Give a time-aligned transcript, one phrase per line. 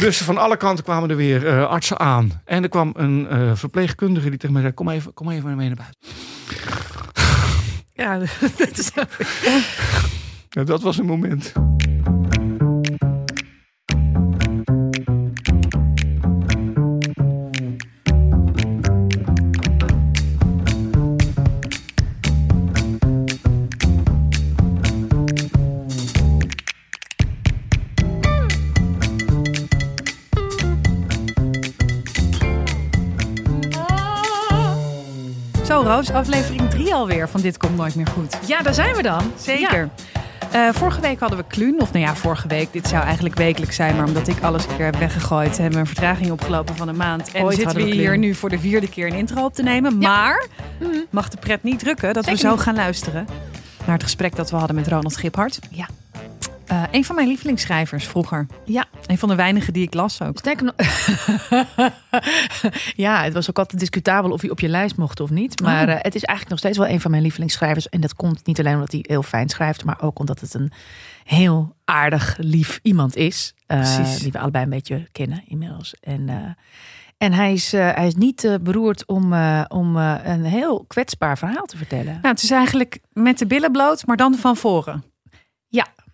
[0.00, 2.42] Dus van alle kanten kwamen er weer eh, artsen aan.
[2.44, 5.68] En er kwam een eh, verpleegkundige die tegen mij zei: Kom even, kom even mee
[5.68, 6.00] naar buiten.
[7.92, 8.18] Ja,
[8.58, 8.90] dat is
[10.48, 11.52] Ja, dat was een moment.
[35.98, 38.38] Roos, aflevering 3 alweer van Dit Komt Nooit Meer Goed.
[38.46, 39.32] Ja, daar zijn we dan.
[39.36, 39.88] Zeker.
[40.52, 42.72] Eh, vorige week hadden we Kluun, of nou ja, vorige week.
[42.72, 45.78] Dit zou eigenlijk wekelijks zijn, maar omdat ik alles een keer heb weggegooid, hebben we
[45.78, 47.32] een vertraging opgelopen van een maand.
[47.32, 49.62] En Ooit zitten we we hier nu voor de vierde keer een intro op te
[49.62, 49.98] nemen.
[49.98, 50.46] Maar
[51.10, 52.62] mag de pret niet drukken dat Zeker we zo niet.
[52.62, 53.26] gaan luisteren
[53.86, 55.58] naar het gesprek dat we hadden met Ronald Giphart.
[55.70, 55.86] Ja.
[56.68, 58.46] Eh, een van mijn lievelingsschrijvers vroeger.
[58.64, 58.84] Ja.
[59.06, 60.38] Een van de weinigen die ik las ook.
[60.38, 60.74] Sterker nog...
[62.96, 65.60] ja, het was ook altijd discutabel of hij op je lijst mocht of niet.
[65.60, 65.92] Maar Oh.
[65.94, 67.88] eh, het is eigenlijk nog steeds wel een van mijn lievelingsschrijvers.
[67.88, 70.72] En dat komt niet alleen omdat hij heel fijn schrijft, maar ook omdat het een
[71.24, 73.54] heel aardig, lief iemand is.
[73.66, 74.16] eh.
[74.20, 75.94] Die we allebei een beetje kennen inmiddels.
[76.00, 76.56] En,
[77.18, 79.32] en hij, is, hij is niet beroerd om,
[79.68, 82.12] om een heel kwetsbaar verhaal te vertellen.
[82.22, 85.04] Nou, het is eigenlijk met de billen bloot, maar dan van voren.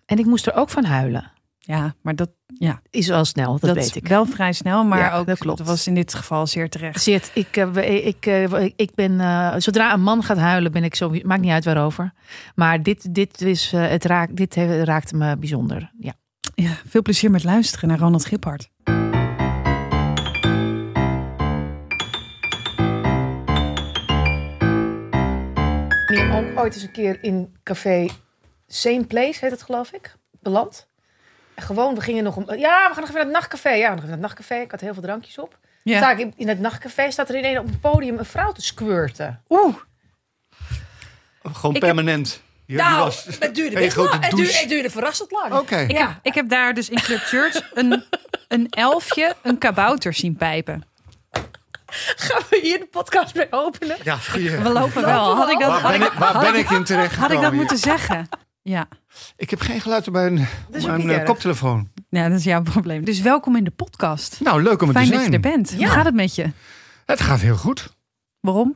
[0.05, 1.31] En ik moest er ook van huilen.
[1.57, 4.07] Ja, maar dat, ja, Is wel snel, dat, dat weet ik.
[4.07, 4.83] wel vrij snel.
[4.83, 5.59] Maar Ja, ook, dat klopt.
[5.59, 7.01] was in dit geval zeer terecht.
[7.03, 10.83] Zit, ik, eh, we- ik, eh, ik ben, eh, zodra een man gaat huilen, ben
[10.83, 12.13] ik zo, maakt niet uit waarover.
[12.55, 15.91] Maar dit, dit, is, eh, het raakt, dit raakte me bijzonder.
[15.99, 16.13] Ja.
[16.55, 18.69] Ja, veel plezier met luisteren naar Ronald Giphart.
[26.07, 28.07] Ik ook ooit eens een keer in café
[28.67, 30.87] Same Place, heet het geloof ik, beland.
[31.53, 33.69] En gewoon, we gingen nog om, ja, we gaan nog even naar het nachtcafé.
[33.69, 34.55] Ja, we gaan nog even naar het nachtcafé.
[34.61, 35.57] Ik had heel veel drankjes op.
[35.83, 38.61] Sta ik in, in het nachtcafé, staat er ineens op het podium een vrouw te
[38.61, 39.41] squirten.
[39.49, 39.75] Oeh,
[41.53, 42.41] Gewoon Ik permanent.
[42.65, 44.25] Ja, die nou, was- het duurde best lang.
[44.25, 45.53] Het duurde, het duurde verrassend lang.
[45.53, 45.75] Oké.
[45.77, 46.07] ik, Ja.
[46.07, 48.03] heb, ik heb daar dus in Club Church een,
[48.47, 50.83] een elfje, een kabouter zien pijpen.
[52.15, 53.97] Gaan we hier de podcast mee openen?
[54.03, 54.51] Ja, goeie.
[54.57, 55.35] We lopen wel.
[55.35, 57.41] Had ik dat, Waar had ben ik, ik, waar ben ik in terecht had ik
[57.41, 58.29] dat moeten zeggen?
[58.69, 58.87] Ja.
[59.37, 61.89] Ik heb geen geluid op mijn, mijn eh, koptelefoon.
[62.09, 63.05] ja, dat is jouw probleem.
[63.05, 64.39] Dus welkom in de podcast.
[64.41, 65.31] Nou, leuk om het Fijn te dat zijn.
[65.31, 65.69] je er bent.
[65.69, 65.77] Ja.
[65.77, 66.51] Hoe gaat het met je?
[67.05, 67.93] Het gaat heel goed.
[68.39, 68.75] Waarom?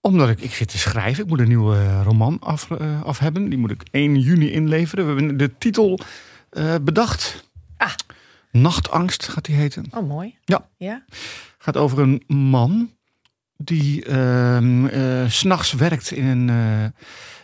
[0.00, 1.24] Omdat ik, ik zit te schrijven.
[1.24, 3.48] Ik moet een nieuwe eh, roman af, eh, af hebben.
[3.48, 5.06] Die moet ik 1 juni inleveren.
[5.06, 6.00] We hebben de titel
[6.50, 7.50] eh, bedacht.
[7.76, 7.92] Ah.
[8.50, 9.84] Nachtangst gaat die heten.
[9.90, 10.38] Oh, mooi.
[10.44, 10.68] Ja.
[10.76, 11.04] Ja?
[11.58, 12.90] gaat over een man
[13.56, 14.86] die ehm
[15.28, 16.94] s s'nachts werkt in een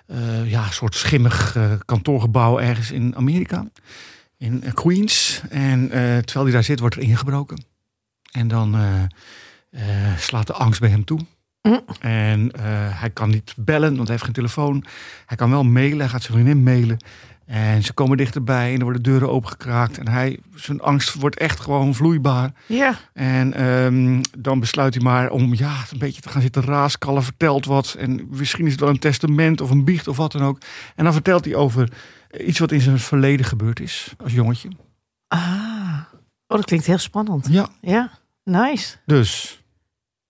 [0.06, 3.66] eh, ja, soort schimmig eh, kantoorgebouw ergens in Amerika.
[4.38, 5.42] In eh, Queens.
[5.50, 5.88] En
[6.24, 7.64] terwijl hij daar zit, wordt er ingebroken.
[8.32, 8.76] En dan
[10.18, 11.20] slaat de angst bij hem toe.
[11.62, 11.80] Mm.
[12.00, 12.50] En
[12.92, 14.84] hij kan niet bellen, want hij heeft geen telefoon.
[15.26, 16.96] Hij kan wel mailen, hij gaat zijn vriendin mailen.
[17.46, 19.98] En ze komen dichterbij en er worden deuren opengekraakt.
[19.98, 22.52] En hij, zijn angst wordt echt gewoon vloeibaar.
[22.66, 22.94] Ja.
[23.12, 27.22] En ehm, dan besluit hij maar om ja, een beetje te gaan zitten raaskallen.
[27.22, 27.94] Vertelt wat.
[27.98, 30.58] En misschien is het wel een testament of een biecht of wat dan ook.
[30.96, 31.92] En dan vertelt hij over
[32.46, 34.14] iets wat in zijn verleden gebeurd is.
[34.22, 34.68] Als jongetje.
[35.28, 36.00] Ah.
[36.46, 37.46] Oh, dat klinkt heel spannend.
[37.50, 38.10] Ja, Ja,
[38.44, 38.96] nice.
[39.06, 39.62] dus.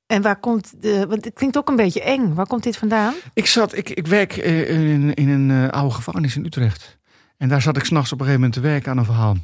[0.06, 2.34] En waar komt, de, want het klinkt ook een beetje eng.
[2.34, 3.14] Waar komt dit vandaan?
[3.34, 6.98] Ik, zat, ik, ik werk eh, in, in een eh, oude gevangenis in Utrecht.
[7.42, 9.36] En daar zat ik s'nachts op een gegeven moment te werken aan een verhaal.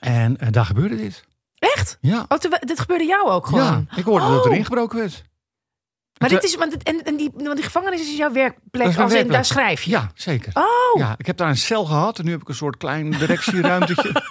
[0.00, 1.24] En eh, daar gebeurde dit.
[1.58, 1.98] Echt?
[2.00, 2.24] Ja.
[2.28, 3.86] Oh, terwijl- dit gebeurde jou ook gewoon?
[3.90, 4.50] Ja, ik hoorde dat Oh.
[4.50, 5.24] er ingebroken werd.
[6.18, 8.96] Maar dit is, want, het- en, en die, want die gevangenis is jouw werkplek, is
[8.98, 9.30] als in, werkplek.
[9.30, 9.90] daar schrijf je?
[9.90, 10.50] Ja, zeker.
[10.54, 10.64] Oh,
[11.00, 14.08] Ja, ik heb daar een cel gehad en nu heb ik een soort klein directieruimtetje.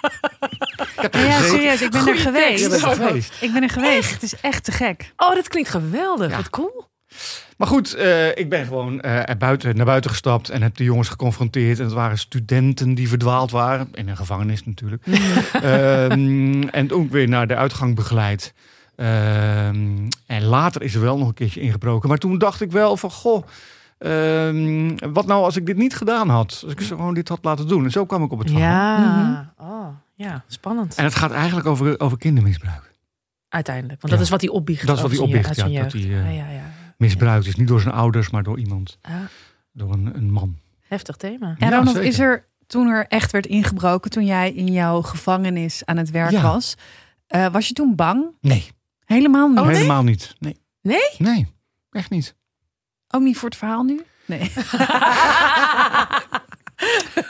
[0.96, 1.82] ik heb Ja, serieus.
[1.82, 2.72] Ik ben er geweest.
[2.72, 3.42] Er geweest.
[3.42, 4.10] Ik ben er geweest.
[4.12, 5.12] Het is echt te gek.
[5.16, 6.30] oh, dat klinkt geweldig.
[6.30, 6.36] Ja.
[6.36, 6.86] Wat cool.
[7.58, 10.84] Maar goed, eh, ik ben gewoon eh, er buiten, naar buiten gestapt en heb de
[10.84, 11.78] jongens geconfronteerd.
[11.78, 13.88] En het waren studenten die verdwaald waren.
[13.94, 15.06] In een gevangenis natuurlijk.
[15.52, 18.54] Ehm, en ook weer naar de uitgang begeleid.
[18.96, 22.08] Ehm, en later is er wel nog een keertje ingebroken.
[22.08, 23.46] Maar toen dacht ik wel van, goh,
[23.98, 26.60] ehm, wat nou als ik dit niet gedaan had?
[26.64, 27.84] Als ik ze gewoon dit had laten doen.
[27.84, 29.00] En zo kwam ik op het verhaal.
[29.00, 30.94] Ja, oh, ja, spannend.
[30.96, 32.92] En het gaat eigenlijk over, over kindermisbruik.
[33.48, 34.00] Uiteindelijk.
[34.00, 34.18] Want Ja.
[34.18, 34.86] dat is wat hij opbiecht.
[34.86, 36.76] Dat is wat hij opbiecht, je- ja, dat eh, ja, ja, ja.
[37.02, 38.98] Misbruikt is niet door zijn ouders, maar door iemand.
[39.02, 39.14] Ah,
[39.72, 40.58] Door een, een man.
[40.80, 41.54] heftig thema.
[41.58, 42.08] En Ja, Ronald, zeker.
[42.10, 46.30] is er toen er echt werd ingebroken, toen jij in jouw gevangenis aan het werk
[46.30, 46.42] Ja.
[46.42, 46.74] was,
[47.26, 48.26] eh, was je toen bang?
[48.40, 48.70] Nee,
[49.04, 49.58] Helemaal niet.
[49.58, 49.74] Oh, nee?
[49.74, 50.34] helemaal niet.
[50.38, 50.60] Nee.
[50.82, 51.10] Nee?
[51.18, 51.46] Nee,
[51.90, 52.34] echt niet.
[53.08, 54.02] Ook niet voor het verhaal nu?
[54.26, 54.40] Nee.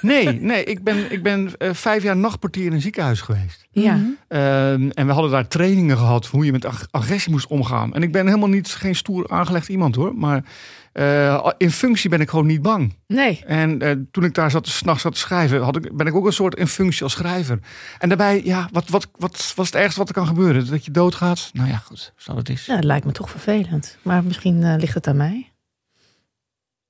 [0.03, 3.67] Nee, nee ik ben, ik ben eh, vijf jaar nachtportier in een ziekenhuis geweest.
[3.71, 3.95] Ja.
[3.95, 4.05] Mhm.
[4.29, 7.95] Ehm, en we hadden daar trainingen gehad hoe je met ag- agressie moest omgaan.
[7.95, 10.15] En ik ben helemaal niet geen stoer aangelegd iemand hoor.
[10.15, 10.45] Maar
[10.93, 12.95] eh, in functie ben ik gewoon niet bang.
[13.07, 13.43] Nee.
[13.47, 16.27] En eh, toen ik daar zat, s'nachts zat te schrijven, had ik, ben ik ook
[16.27, 17.59] een soort in functie als schrijver.
[17.99, 20.67] En daarbij, ja, wat, wat, wat was het ergste wat er kan gebeuren?
[20.71, 21.51] Dat je doodgaat?
[21.53, 22.67] Nou ja, goed, zo het is.
[22.67, 23.99] Ja, het lijkt me toch vervelend.
[24.03, 25.53] Maar misschien ligt het aan mij.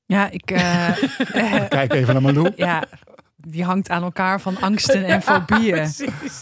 [0.09, 0.51] Ja, ik.
[0.51, 2.53] eh, eh, Kijk even naar Malou.
[2.57, 2.85] ja,
[3.37, 5.91] die hangt aan elkaar van angsten en fobieën.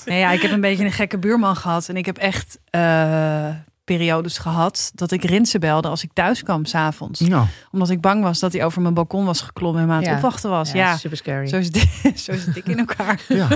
[0.05, 1.89] Nee, ja, ik heb een beetje een gekke buurman gehad.
[1.89, 3.49] En ik heb echt eh,
[3.85, 7.21] periodes gehad dat ik Rinsen belde als ik thuis kwam s'avonds.
[7.21, 9.99] Nou, Omdat ik bang was dat hij over mijn balkon was geklommen en me aan
[9.99, 10.15] het Ja.
[10.15, 10.73] opwachten was.
[10.73, 11.47] Ja, super scary.
[11.47, 11.87] zo, zit,
[12.25, 13.21] zo zit ik in elkaar.
[13.29, 13.49] ja.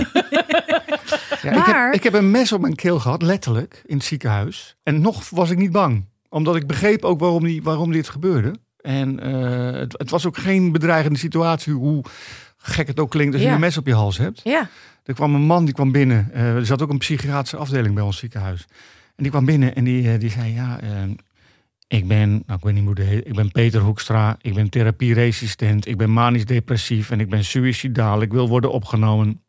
[1.41, 4.05] ja ik, Maar- heb, ik heb een mes op mijn keel gehad, letterlijk, in het
[4.05, 4.75] ziekenhuis.
[4.83, 6.09] En nog was ik niet bang.
[6.29, 8.55] Omdat ik begreep ook waarom, die, waarom dit gebeurde.
[8.81, 12.03] En eh, het, het was ook geen bedreigende situatie, hoe
[12.57, 14.41] gek het ook klinkt als je een mes op je hals hebt.
[14.43, 14.69] Ja.
[15.03, 16.29] Er kwam een man die kwam binnen.
[16.33, 18.65] Eh, er zat ook een psychiatrische afdeling bij ons ziekenhuis.
[19.15, 20.79] En die kwam binnen en die, eh, die zei: Ja,
[21.87, 24.37] ik ben, nou, ik weet niet hoe de heet, ik ben Peter Hoekstra.
[24.41, 25.87] Ik ben therapieresistent.
[25.87, 28.21] Ik ben manisch depressief en ik ben suïcidaal.
[28.21, 29.41] Ik wil worden opgenomen.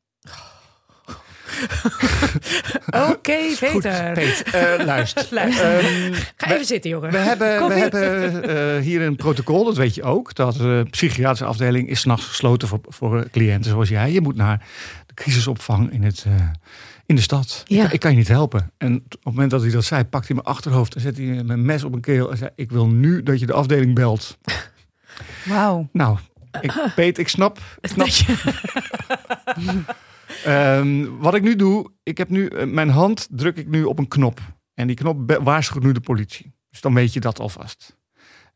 [3.10, 4.12] Oké, Goed, Peter.
[4.12, 5.26] Peet, eh, luister.
[5.38, 5.78] Luister.
[5.78, 7.10] Ehm, Ga we- even zitten, jongen.
[7.10, 7.80] we hebben, we Koffie.
[7.82, 10.34] hebben eh, hier een protocol, dat weet je ook.
[10.34, 14.12] Dat de psychiatrische afdeling is s'nachts gesloten voor, voor cliënten zoals jij.
[14.12, 14.66] Je moet naar
[15.06, 16.34] de crisisopvang in, het, eh,
[17.06, 17.62] in de stad.
[17.66, 17.84] Ja.
[17.84, 18.70] Ik, ik kan je niet helpen.
[18.78, 21.42] En op het moment dat hij dat zei, pakte hij mijn achterhoofd en zette hij
[21.44, 22.30] mijn mes op mijn keel.
[22.30, 24.38] En zei: Ik wil nu dat je de afdeling belt.
[25.44, 25.88] Wauw.
[25.92, 26.18] Nou,
[26.60, 27.58] ik, Peet, ik snap.
[27.80, 28.06] Ik snap.
[30.44, 33.98] Ehm, wat ik nu doe, ik heb nu eh, mijn hand druk ik nu op
[33.98, 34.40] een knop.
[34.74, 36.54] En die knop waarschuwt nu de politie.
[36.70, 37.96] Dus dan weet je dat alvast.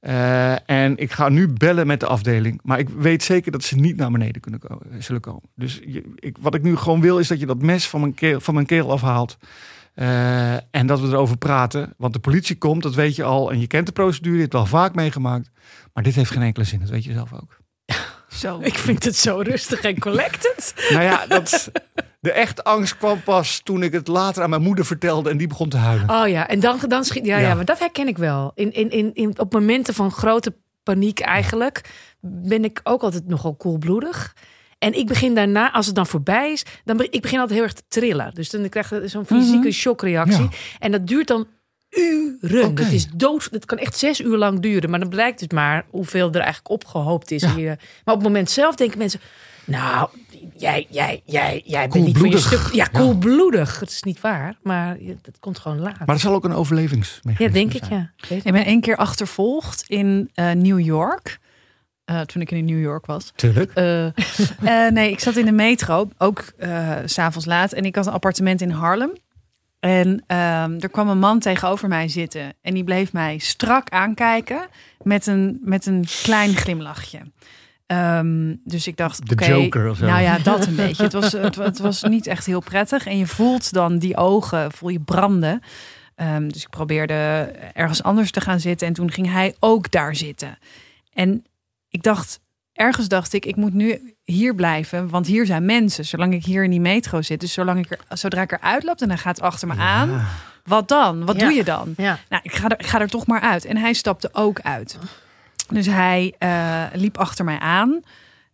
[0.00, 2.61] Eh, en ik ga nu bellen met de afdeling.
[2.62, 5.43] Maar ik weet zeker dat ze niet naar beneden kunnen ko- zullen komen.
[5.55, 5.81] Dus
[6.14, 8.55] ik, wat ik nu gewoon wil, is dat je dat mes van mijn keel, van
[8.55, 9.37] mijn afhaalt.
[9.94, 11.94] Eh, en dat we erover praten.
[11.96, 13.52] Want de politie komt, dat weet je al.
[13.52, 15.50] En je kent de procedure, je hebt het al vaak meegemaakt.
[15.93, 17.58] Maar dit heeft geen enkele zin, dat weet je zelf ook.
[18.36, 18.58] Zo.
[18.70, 20.74] Ik vind het zo rustig en collected.
[20.92, 21.70] Nou ja, dat,
[22.20, 25.46] de echte angst kwam pas toen ik het later aan mijn moeder vertelde en die
[25.46, 26.10] begon te huilen.
[26.10, 27.26] Oh ja, en dan, dan schiet...
[27.26, 27.48] Ja, ja.
[27.48, 27.54] Ja.
[27.54, 28.52] maar dat herken ik wel.
[28.54, 31.90] In, in, in, in, op momenten van grote paniek eigenlijk...
[32.20, 34.34] ben ik ook altijd nogal koelbloedig.
[34.78, 36.64] En ik begin daarna, als het dan voorbij is...
[36.84, 38.34] dan ik begin altijd heel erg te trillen.
[38.34, 39.70] Dus dan krijg je zo'n fysieke Mhm.
[39.70, 40.42] shockreactie.
[40.42, 40.48] Ja.
[40.78, 41.46] En dat duurt dan
[41.96, 42.75] uren.
[42.75, 43.52] Dat is dood.
[43.52, 44.90] Dat kan echt zes uur lang duren.
[44.90, 47.54] Maar dan blijkt dus maar hoeveel er eigenlijk opgehoopt is Ja.
[47.54, 47.78] hier.
[48.04, 49.20] Maar op het moment zelf denken mensen...
[49.64, 50.08] Nou,
[50.56, 52.60] jij, jij, jij, jij bent niet van je Koelbloedig.
[52.62, 52.75] stuk.
[52.75, 52.98] Ja, Ja.
[52.98, 53.81] koelbloedig.
[53.81, 54.56] Het is niet waar.
[54.62, 55.98] Maar dat komt gewoon laat.
[55.98, 58.00] Maar dat zal ook een overlevingsmechanisme Ja, denk ik, zijn.
[58.00, 58.10] ja.
[58.16, 58.46] Ik weet het.
[58.46, 61.38] Ik ben één keer achtervolgd in eh, New York.
[62.04, 63.32] Eh, toen ik in New York was.
[63.37, 63.70] Tuurlijk.
[63.75, 64.12] Eh, eh,
[64.92, 67.72] nee, ik zat in de metro, ook eh, s s'avonds laat.
[67.72, 69.10] En ik had een appartement in Harlem.
[69.86, 72.54] En ehm, er kwam een man tegenover mij zitten.
[72.62, 74.66] En die bleef mij strak aankijken
[75.02, 77.18] met een, met een klein glimlachje.
[77.86, 80.06] Ehm, dus ik dacht, De oké, Joker of zo.
[80.06, 81.02] nou ja, dat een beetje.
[81.02, 83.06] Het was, het, het was niet echt heel prettig.
[83.06, 85.60] En je voelt dan die ogen, voel je branden.
[86.14, 87.14] Ehm, dus ik probeerde
[87.72, 88.86] ergens anders te gaan zitten.
[88.86, 90.58] En toen ging hij ook daar zitten.
[91.12, 91.44] En
[91.88, 92.40] ik dacht,
[92.72, 95.08] ergens dacht ik, ik moet nu hier blijven.
[95.08, 97.40] Want hier zijn mensen, zolang ik hier in die metro zit.
[97.40, 100.26] Dus zolang ik er, zodra ik eruit loop en hij gaat achter me aan.
[100.64, 101.25] Wat dan?
[101.25, 101.46] Wat Ja.
[101.46, 101.95] doe je dan?
[101.97, 102.18] Ja.
[102.28, 103.64] Nou, ik ga, er, ik ga er toch maar uit.
[103.64, 104.99] En hij stapte ook uit.
[105.68, 108.00] Dus hij eh, liep achter mij aan.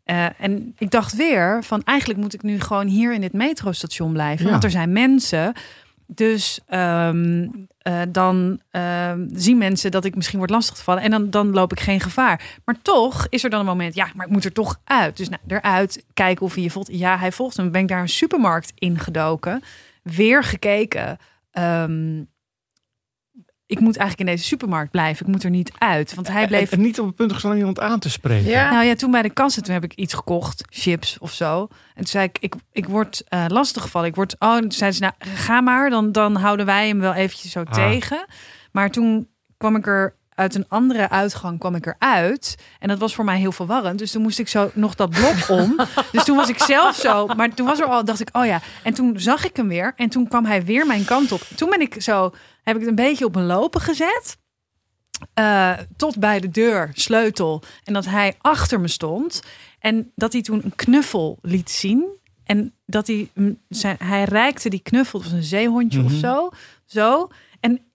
[0.04, 4.12] Eh, en ik dacht weer van eigenlijk moet ik nu gewoon hier in dit metrostation
[4.12, 4.44] blijven.
[4.44, 4.50] Ja.
[4.50, 5.52] Want er zijn mensen.
[6.06, 7.48] Dus ehm,
[7.82, 11.02] eh, dan ehm, zien mensen dat ik misschien word lastiggevallen.
[11.02, 12.60] En dan, dan loop ik geen gevaar.
[12.64, 15.16] Maar toch is er dan een moment, ja, maar ik moet er toch uit.
[15.16, 16.88] Dus nou, eruit, kijken of hij je volgt.
[16.92, 17.70] Ja, hij volgt hem.
[17.70, 19.62] Ben ik daar een supermarkt ingedoken.
[20.02, 21.18] Weer gekeken.
[21.50, 22.22] Ehm,
[23.72, 25.26] ik moet eigenlijk in deze supermarkt blijven.
[25.26, 26.14] Ik moet er niet uit.
[26.14, 28.50] Want hij bleef En, en niet op het punt gestaan om iemand aan te spreken.
[28.50, 28.70] Ja.
[28.70, 31.60] nou ja, toen bij de kassa, toen heb ik iets gekocht, chips of zo.
[31.60, 34.08] En toen zei ik, ik, ik word eh lastiggevallen.
[34.08, 37.14] Ik word, oh, toen zei ze, nou, ga maar, dan, dan houden wij hem wel
[37.14, 37.72] eventjes zo Ah.
[37.72, 38.26] tegen.
[38.72, 42.56] Maar toen kwam ik er uit een andere uitgang kwam ik eruit.
[42.78, 43.98] En dat was voor mij heel verwarrend.
[43.98, 45.76] Dus toen moest ik zo nog dat blok om.
[46.12, 47.26] dus toen was ik zelf zo.
[47.26, 48.60] Maar toen was er al, dacht ik, oh ja.
[48.82, 49.92] En toen zag ik hem weer.
[49.96, 51.40] En toen kwam hij weer mijn kant op.
[51.56, 52.30] Toen ben ik zo,
[52.62, 54.36] heb ik het een beetje op een lopen gezet.
[55.34, 57.62] Eh, tot bij de deur, sleutel.
[57.84, 59.42] En dat hij achter me stond.
[59.78, 62.20] En dat hij toen een knuffel liet zien.
[62.44, 63.30] En dat hij,
[63.68, 66.18] zijn, hij reikte die knuffel, het was een zeehondje of Mhm.
[66.20, 66.48] zo.
[66.86, 67.28] Zo.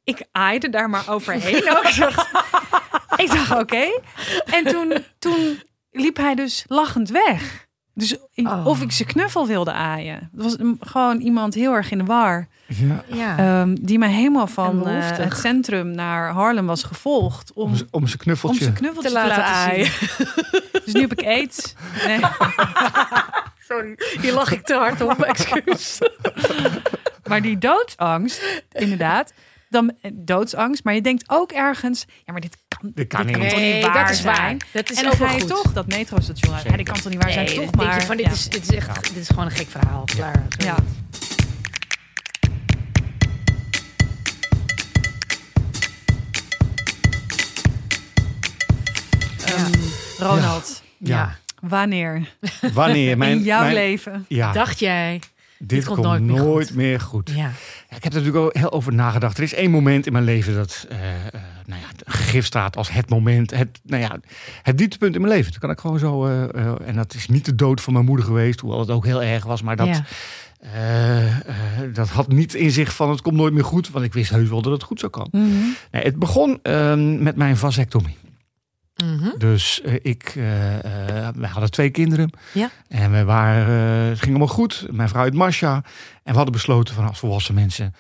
[0.07, 1.55] Ik aaide daar maar overheen.
[1.77, 1.83] ook.
[1.83, 2.27] Ik dacht,
[3.23, 3.99] ik dacht oké.
[4.45, 5.61] En toen, toen
[5.91, 7.65] liep hij dus lachend weg.
[7.93, 8.65] Dus ik- Oh.
[8.65, 10.29] of ik ze knuffel wilde aaien.
[10.33, 12.47] Het was gewoon iemand heel erg in de war.
[12.67, 13.03] Ja.
[13.07, 13.37] Ja.
[13.37, 17.53] ehm, die mij helemaal van eh, het centrum naar Harlem was gevolgd.
[17.53, 18.61] Om, Om, om zijn om knuffeltje.
[18.63, 19.85] zijn knuffeltje Te te laten aaien.
[19.85, 20.27] zien.
[20.85, 21.73] Dus nu heb ik aids.
[22.05, 22.19] Nee.
[23.67, 25.23] Sorry, hier lach ik te hard om.
[25.23, 25.99] Excuus.
[27.27, 29.33] Maar die doodsangst, inderdaad.
[29.69, 30.83] Dan eh, doodsangst.
[30.83, 32.05] Maar je denkt ook ergens...
[32.25, 33.49] Ja, maar dit kan, Dit kan dit niet.
[33.49, 34.35] toch Nee, niet waar dat is waar.
[34.35, 34.57] zijn?
[34.73, 35.49] Dat is en dan ook ga je goed.
[35.49, 36.63] toch dat metrostation uit.
[36.63, 37.45] Ja, dit kan toch niet waar zijn?
[37.45, 37.99] Toch dan denk maar.
[37.99, 38.31] je van, dit, ja.
[38.31, 40.03] is, dit is echt dit is gewoon een gek verhaal.
[40.05, 40.45] Klaar.
[40.57, 40.75] Ja.
[49.45, 49.71] Ehm,
[50.17, 51.35] Ronald, Ja.
[51.61, 52.33] wanneer
[52.73, 54.25] Wanneer mijn, in jouw mijn- leven?
[54.27, 55.21] Ja, Dacht jij?
[55.59, 57.31] Dit, komt komt, nooit nooit, meer meer, goed.
[57.35, 57.47] Ja.
[57.89, 59.37] Ik heb er natuurlijk ook heel over nagedacht.
[59.37, 60.97] Er is één moment in mijn leven dat eh,
[61.65, 64.19] nou ja, gegrift staat als het moment, het, nou ja,
[64.61, 65.51] het dieptepunt in mijn leven.
[65.51, 66.25] Dat kan ik gewoon zo.
[66.25, 69.23] eh, en dat is niet de dood van mijn moeder geweest, hoewel het ook heel
[69.23, 69.61] erg was.
[69.61, 70.03] Maar dat, Ja.
[71.93, 74.49] dat had niet in zich van het komt nooit meer goed, want ik wist heus
[74.49, 75.29] wel dat het goed zou komen.
[75.31, 75.65] Mhm.
[75.91, 78.17] Nee, het begon ehm, met mijn vasectomie.
[79.03, 79.37] Mhm.
[79.37, 82.29] Dus eh, ik, eh, eh, wij hadden twee kinderen.
[82.53, 82.69] Ja.
[82.87, 83.75] En we waren,
[84.09, 84.87] het ging allemaal goed.
[84.91, 85.75] Mijn vrouw heet Masha.
[86.23, 87.93] En we hadden besloten van als volwassen mensen...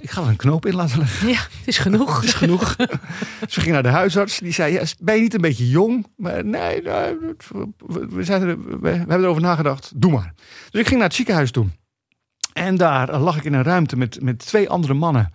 [0.00, 1.28] ik ga er een knoop in laten leggen.
[1.28, 2.14] Ja, het is genoeg.
[2.14, 2.76] Dat is genoeg.
[2.76, 4.38] dus we gingen naar de huisarts.
[4.38, 6.06] Die zei, ja, ben je niet een beetje jong?
[6.16, 7.16] Maar nee, nee,
[7.86, 9.92] we, we zijn er, we, we hebben erover nagedacht.
[9.94, 10.34] Doe maar.
[10.70, 11.66] Dus ik ging naar het ziekenhuis toe.
[12.52, 15.32] En daar lag ik in een ruimte met, met twee andere mannen.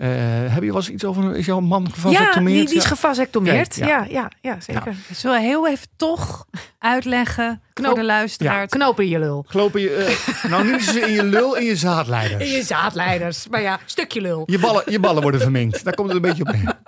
[0.00, 0.08] Eh,
[0.52, 1.36] heb je wel eens iets over...
[1.36, 2.56] Is jouw man Ja, gevasectomeerd?
[2.56, 2.88] die, die is Ja.
[2.88, 3.76] gevasectomeerd.
[3.80, 3.98] Oké, ja.
[4.02, 4.06] ja.
[4.10, 4.94] Ja, ja, zeker.
[5.12, 6.46] Zullen we heel even toch
[6.78, 7.88] uitleggen Knoop.
[7.90, 8.66] voor de luisteraar?
[8.66, 9.44] Knopen in je lul.
[9.48, 12.44] Gelopen je, eh, nou niet in je lul, in je zaadleiders.
[12.44, 13.48] In je zaadleiders.
[13.48, 14.42] Maar ja, stukje lul.
[14.46, 15.84] Je ballen, je ballen worden vermengd.
[15.84, 16.72] Daar komt het een beetje op neer.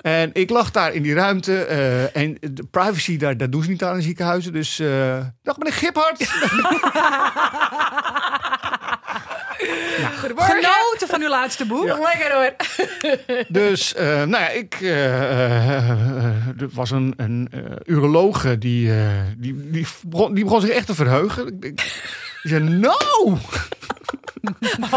[0.00, 1.64] En ik lag daar in die ruimte.
[1.64, 4.52] eh, en de privacy, daar, daar doen ze niet aan in ziekenhuizen.
[4.52, 6.18] Dus, eh dag meneer Giphart.
[10.18, 10.54] Goedemorgen.
[10.54, 11.86] Genoten van uw laatste boek.
[11.86, 12.54] Nog lekker hoor.
[13.48, 14.74] Dus, eh, nou ja, ik...
[14.80, 15.88] eh,
[16.48, 17.48] er was een, een
[17.84, 19.06] urologe die, eh,
[19.36, 21.56] die, die, begon, die begon zich echt te verheugen.
[21.60, 22.02] Ik,
[22.42, 23.36] zei, nou...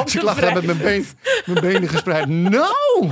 [0.03, 1.05] Dus ik lag daar met mijn, been,
[1.45, 2.27] mijn benen gespreid.
[2.27, 3.09] Nou!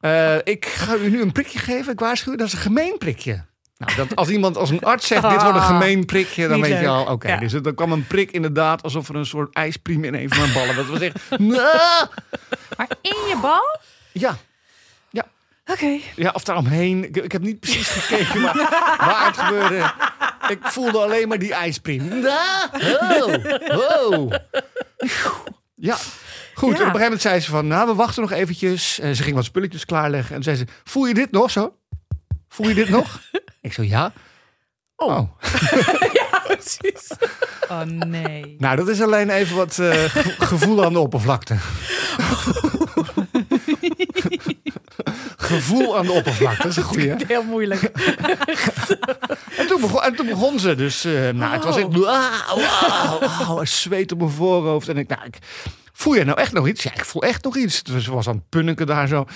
[0.00, 1.92] Eh, ik ga u nu een prikje geven.
[1.92, 3.44] Ik waarschuw, u, dat is een gemeen prikje.
[3.78, 6.66] Nou, dat, als iemand, als een arts zegt, dit wordt een gemeen prikje, dan Niet
[6.68, 7.28] weet je al, oké.
[7.28, 7.36] Ja.
[7.36, 10.52] Dus er kwam een prik inderdaad, alsof er een soort ijspriem in een van mijn
[10.52, 10.76] ballen.
[10.76, 11.14] Dat was echt!
[12.76, 13.78] Maar in je bal?
[14.12, 14.36] Ja,
[15.72, 15.98] Oké.
[16.16, 17.04] ja, of daaromheen.
[17.04, 18.56] Ik, ik heb niet precies gekeken maar
[18.98, 19.92] waar het gebeurde.
[20.48, 22.24] Ik voelde alleen maar die ijspriem.
[22.24, 24.32] Oh, oh.
[25.74, 25.96] Ja,
[26.54, 26.68] goed.
[26.68, 28.98] En op een gegeven moment zei ze van, nou, we wachten nog eventjes.
[28.98, 30.36] En ze ging wat spulletjes klaarleggen.
[30.36, 31.76] En zei ze, voel je dit nog zo?
[32.56, 33.20] Voel je dit nog?
[33.60, 34.12] Ik zo, ja.
[34.96, 35.20] Oh.
[36.46, 37.08] Precies.
[37.68, 38.54] Oh nee.
[38.58, 41.56] Nou, dat is alleen even wat eh, ge- gevoel aan de oppervlakte.
[45.36, 47.08] gevoel aan de oppervlakte, dat is een goeie.
[47.08, 47.16] hè?
[47.26, 47.82] Heel moeilijk.
[49.56, 51.04] En toen begon, en toen begon ze dus.
[51.04, 51.86] eh, nou, het was echt.
[51.96, 54.88] Wauw, wauw, wauw, een zweet op mijn voorhoofd.
[54.88, 55.38] En ik, nou, ik.
[55.98, 56.82] Voel jij nou echt nog iets?
[56.82, 57.82] Ja, ik voel echt nog iets.
[58.00, 59.26] Ze was aan het punniken daar zo.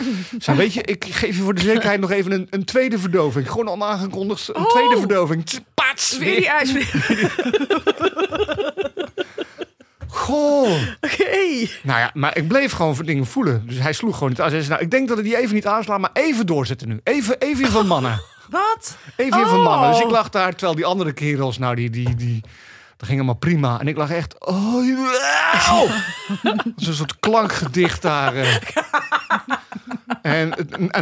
[0.56, 3.50] Weet je, ik geef je voor de zekerheid nog even een, een tweede verdoving.
[3.50, 5.46] Gewoon al aangekondigd, een tweede verdoving.
[5.46, 6.18] Tss, Pats!
[6.18, 6.72] Weer die ijs.
[10.08, 10.72] Goh.
[11.00, 11.68] Oké.
[11.82, 13.62] Nou ja, maar ik bleef gewoon voor dingen voelen.
[13.66, 14.50] Dus hij sloeg gewoon niet aan.
[14.50, 17.00] Hij zei, nou, ik denk dat het die even niet aanslaat, maar even doorzetten nu.
[17.04, 18.20] Even, even van mannen.
[18.50, 18.96] Wat?
[19.16, 19.88] Even in van mannen.
[19.90, 20.04] Dus Oh.
[20.06, 22.40] ik lag daar, terwijl die andere kerels, nou, die, die, die,
[23.00, 23.80] dat ging allemaal prima.
[23.80, 24.84] En ik lag echt, oh.
[26.76, 28.34] Zo'n soort klankgedicht daar.
[28.34, 28.46] eh.
[30.22, 30.52] En,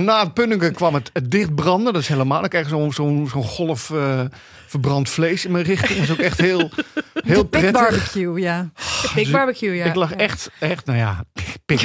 [0.04, 1.92] na het punniken kwam het, het dichtbranden.
[1.92, 4.20] Dat is helemaal, dan krijg je zo'n zo'n zo'n golf eh,
[4.66, 5.98] verbrand vlees in mijn richting.
[5.98, 6.58] Dat is ook echt heel,
[7.14, 7.72] heel Big prettig.
[7.82, 8.68] barbecue, ja.
[9.14, 9.84] Big barbecue, ja.
[9.84, 10.16] Ik lag Ja.
[10.16, 11.24] echt, echt, nou ja,
[11.66, 11.80] pik.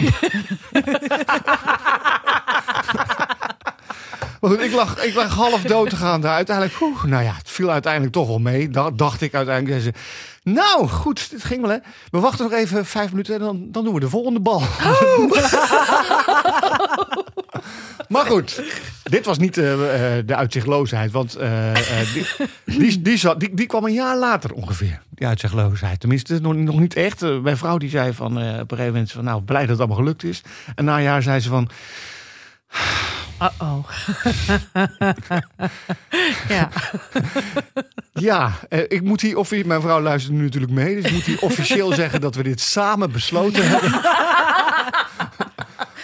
[4.43, 6.35] Maar goed, ik lag, ik lag half dood te gaan daar.
[6.35, 8.69] Uiteindelijk, oeh, nou ja, het viel uiteindelijk toch wel mee.
[8.69, 9.95] Dat dacht ik uiteindelijk.
[10.43, 11.77] Nou, goed, dit ging wel hè.
[12.09, 14.59] We wachten nog even vijf minuten en dan, dan doen we de volgende bal.
[18.13, 18.63] maar goed,
[19.03, 21.11] dit was niet eh, eh, de uitzichtloosheid.
[21.11, 21.73] Want eh,
[22.13, 22.27] die,
[22.79, 25.99] die, die, zat, die, die kwam een jaar later ongeveer, die uitzichtloosheid.
[25.99, 27.21] Tenminste, nog, nog niet echt.
[27.41, 29.97] Mijn vrouw die zei van, op een gegeven moment van, nou, blij dat het allemaal
[29.97, 30.41] gelukt is.
[30.75, 31.69] En na een jaar zei ze van,
[33.43, 33.85] Uh-oh.
[36.49, 36.69] ja.
[38.13, 41.23] Ja, eh, ik moet hier, offi- mijn vrouw luistert nu natuurlijk mee, dus ik moet
[41.23, 43.91] hier officieel zeggen dat we dit samen besloten hebben.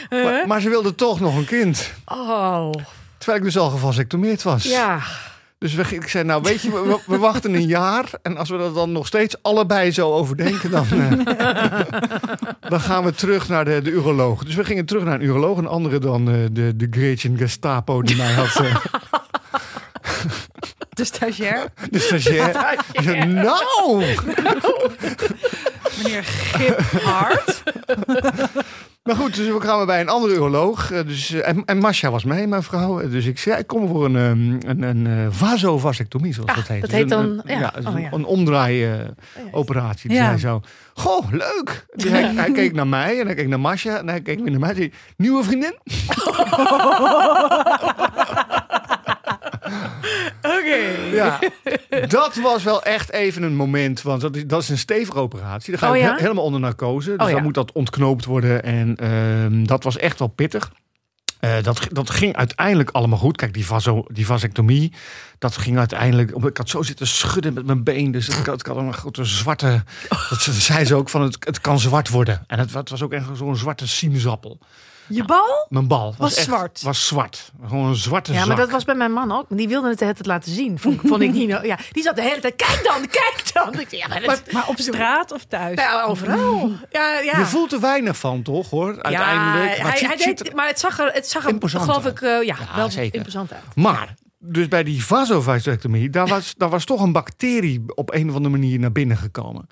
[0.10, 1.92] maar, maar ze wilde toch nog een kind.
[2.06, 2.72] Oh.
[3.18, 4.64] Terwijl ik dus al gevasectomeerd was.
[4.64, 5.00] Ja.
[5.60, 8.06] Dus we, ik zei, nou weet je, we, we wachten een jaar.
[8.22, 11.12] En als we dat dan nog steeds allebei zo overdenken, dan, eh,
[12.70, 14.44] dan gaan we terug naar de, de uroloog.
[14.44, 15.58] Dus we gingen terug naar een uroloog.
[15.58, 18.56] Een andere dan eh, de, de Gretchen Gestapo die mij had...
[18.66, 18.76] eh,
[20.90, 22.76] De stagiair, de stagiair.
[22.94, 24.04] Zei, nou!
[26.04, 27.64] Meneer Giphart.
[29.04, 30.92] Maar goed, dus we kwamen bij een andere uroloog.
[30.92, 33.00] eh, Dus, eh, en, en Masha was mee, mijn vrouw.
[33.00, 36.56] Eh, Dus ik zei, ik kom voor een, ehm, een, een eh, vasovasectomie, zoals Ah,
[36.56, 36.82] dat heet.
[36.82, 37.72] dat Dus heet een- dan- een- ja.
[37.76, 38.12] dus Oh, een, ja.
[38.12, 40.10] een omdraai-operatie.
[40.10, 40.26] dus Ja.
[40.26, 40.62] hij zo,
[40.94, 41.86] goh, leuk.
[41.96, 43.98] Dus hij, hij keek naar mij en hij keek naar Masha.
[43.98, 45.74] En hij keek weer naar mij zei, nieuwe vriendin?
[50.42, 50.78] Oké.
[51.14, 51.40] Ja,
[52.08, 54.02] dat was wel echt even een moment.
[54.02, 55.72] Want dat is, dat is een stevige operatie.
[55.72, 56.14] Dan ga je Oh ja?
[56.16, 57.10] he- helemaal onder narcose.
[57.10, 57.34] Dus Oh ja.
[57.34, 58.64] dan moet dat ontknoopt worden.
[58.64, 60.72] En ehm, dat was echt wel pittig.
[61.40, 63.38] Eh, dat, dat ging uiteindelijk allemaal goed.
[63.38, 64.94] Kijk, die, vaso, die vasectomie,
[65.38, 66.32] dat ging uiteindelijk...
[66.32, 68.12] Ik had zo zitten schudden met mijn been.
[68.12, 69.84] Dus ik had, ik had een grote zwarte...
[70.30, 72.44] Dat ze- zei ze ook van, het, het kan zwart worden.
[72.48, 74.60] En het, het was ook echt zo'n zwarte sinaasappel.
[75.10, 75.66] Je bal?
[75.70, 76.82] Mijn bal Was echt- zwart?
[76.82, 77.52] Was zwart.
[77.68, 78.58] Gewoon een zwarte Ja, maar zak.
[78.58, 79.46] dat was bij mijn man ook.
[79.50, 80.80] Die wilde het de hele tijd laten zien.
[80.80, 81.48] Vond, vond ik niet.
[81.50, 82.56] nou- Ja, die zat de hele tijd.
[82.56, 83.80] Kijk dan, kijk dan.
[83.80, 85.80] Ik ja, maar dat is Maar op straat of thuis?
[85.80, 86.72] ja, overal.
[86.92, 87.38] Ja, ja.
[87.40, 89.02] Je voelt er weinig van, toch, hoor?
[89.02, 89.76] Uiteindelijk.
[89.78, 92.06] Ja, Maar het hij, hij deed, maar het zag er, het zag er Imposant geloof
[92.06, 92.14] uit.
[92.14, 93.18] ik, eh, ja, Ja, wel zeker.
[93.18, 93.62] imposant uit.
[93.76, 98.36] Maar, dus bij die vasovasectomie, daar was, daar was toch een bacterie op een of
[98.36, 99.68] andere manier naar binnen gekomen.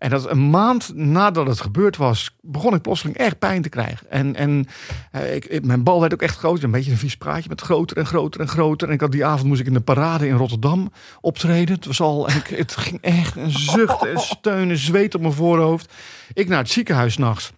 [0.00, 4.10] En dat een maand nadat het gebeurd was, begon ik plotseling echt pijn te krijgen.
[4.10, 4.66] En, en
[5.12, 6.64] eh, ik, mijn bal werd ook echt groter.
[6.64, 8.88] Een beetje een vies praatje met groter en groter en groter.
[8.88, 11.74] En ik had die avond moest ik in de parade in Rotterdam optreden.
[11.74, 15.92] Het was al, en het ging echt een zucht en steunen, zweet op mijn voorhoofd.
[16.32, 17.52] Ik naar het ziekenhuis nachts.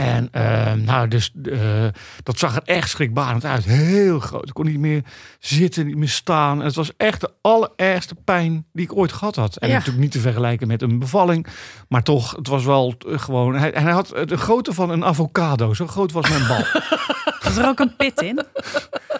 [0.00, 1.58] En eh, nou, dus, eh,
[2.22, 3.64] dat zag er echt schrikbarend uit.
[3.64, 4.48] Heel groot.
[4.48, 5.02] Ik kon niet meer
[5.38, 6.58] zitten, niet meer staan.
[6.58, 9.56] En het was echt de allerergste pijn die ik ooit gehad had.
[9.56, 9.74] En Ja.
[9.74, 11.46] natuurlijk niet te vergelijken met een bevalling.
[11.88, 13.54] Maar toch, het was wel eh, gewoon...
[13.54, 15.74] Hij, hij had de grootte van een avocado.
[15.74, 16.64] Zo groot was mijn bal.
[17.44, 18.40] Was er ook een pit in?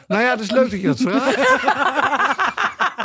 [0.08, 1.36] nou ja, het is leuk dat je dat vraagt.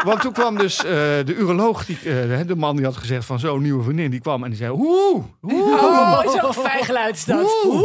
[0.06, 0.84] Want toen kwam dus eh,
[1.26, 4.44] de uroloog, die, eh, de man die had gezegd van zo'n nieuwe vriendin, die kwam
[4.44, 5.84] en die zei, oeh, oeh.
[5.84, 7.52] Oh, zo'n fijn geluid is dat.
[7.66, 7.84] Oeh.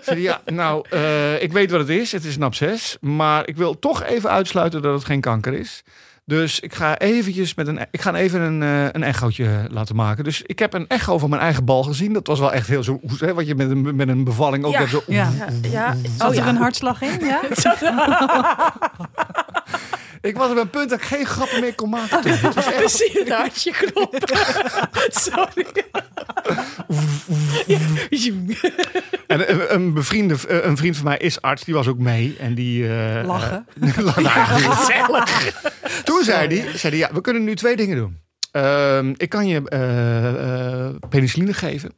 [0.00, 2.12] Zei ja, nou, eh, ik weet wat het is.
[2.12, 2.96] Het is een absces.
[3.00, 5.82] Maar ik wil toch even uitsluiten dat het geen kanker is.
[6.24, 10.24] Dus ik ga eventjes met een, ik ga even een, eh, een echootje laten maken.
[10.24, 12.12] Dus ik heb een echo van mijn eigen bal gezien.
[12.12, 14.72] Dat was wel echt heel zo, hè, wat je met een, met een bevalling ook
[14.72, 14.78] Ja.
[14.78, 14.90] hebt.
[14.90, 15.30] Zo, Ja.
[15.38, 15.94] Ja, ja.
[16.18, 16.48] Zat Oh, er ja.
[16.48, 17.18] een hartslag in?
[17.26, 17.40] Ja?
[20.26, 22.20] Ik was op een punt dat ik geen grappen meer kon maken.
[22.20, 22.30] toen.
[22.32, 24.20] Het was We echt, zien het hartje kloppen.
[25.24, 25.66] Sorry.
[29.26, 32.36] en een, een, bevriende, een vriend van mij is arts, die was ook mee.
[32.38, 32.88] En die...
[32.88, 33.66] eh, Lachen.
[33.80, 35.52] eh, lachen.
[36.04, 38.18] Toen zei hij, zei hij, ja, we kunnen nu twee dingen doen.
[38.52, 41.94] Ehm, ik kan je eh, eh, penicilline geven.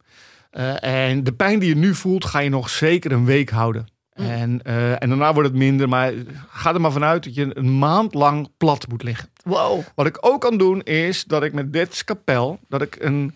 [0.51, 3.87] Eh, en de pijn die je nu voelt, ga je nog zeker een week houden.
[4.19, 5.89] En, eh, en daarna wordt het minder.
[5.89, 6.13] Maar
[6.51, 9.29] ga er maar vanuit dat je een maand lang plat moet liggen.
[9.45, 9.81] Wow.
[9.95, 12.59] Wat ik ook kan doen, is dat ik met dit scapel...
[12.69, 13.35] dat ik een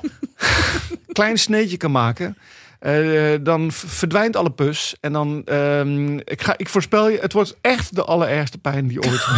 [1.12, 2.36] klein sneetje kan maken...
[2.78, 4.96] Eh, dan verdwijnt alle pus.
[5.00, 9.02] En dan, ehm, ik, ga, ik voorspel je, het wordt echt de allerergste pijn die
[9.02, 9.26] ooit.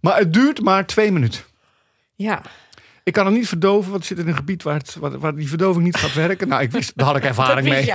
[0.00, 1.40] maar het duurt maar twee minuten.
[2.14, 2.42] Ja.
[3.06, 5.34] Ik kan het niet verdoven, want het zit in een gebied waar, het, waar, waar
[5.34, 6.48] die verdoving niet gaat werken.
[6.48, 7.92] Nou, ik wist, daar had ik ervaring mee.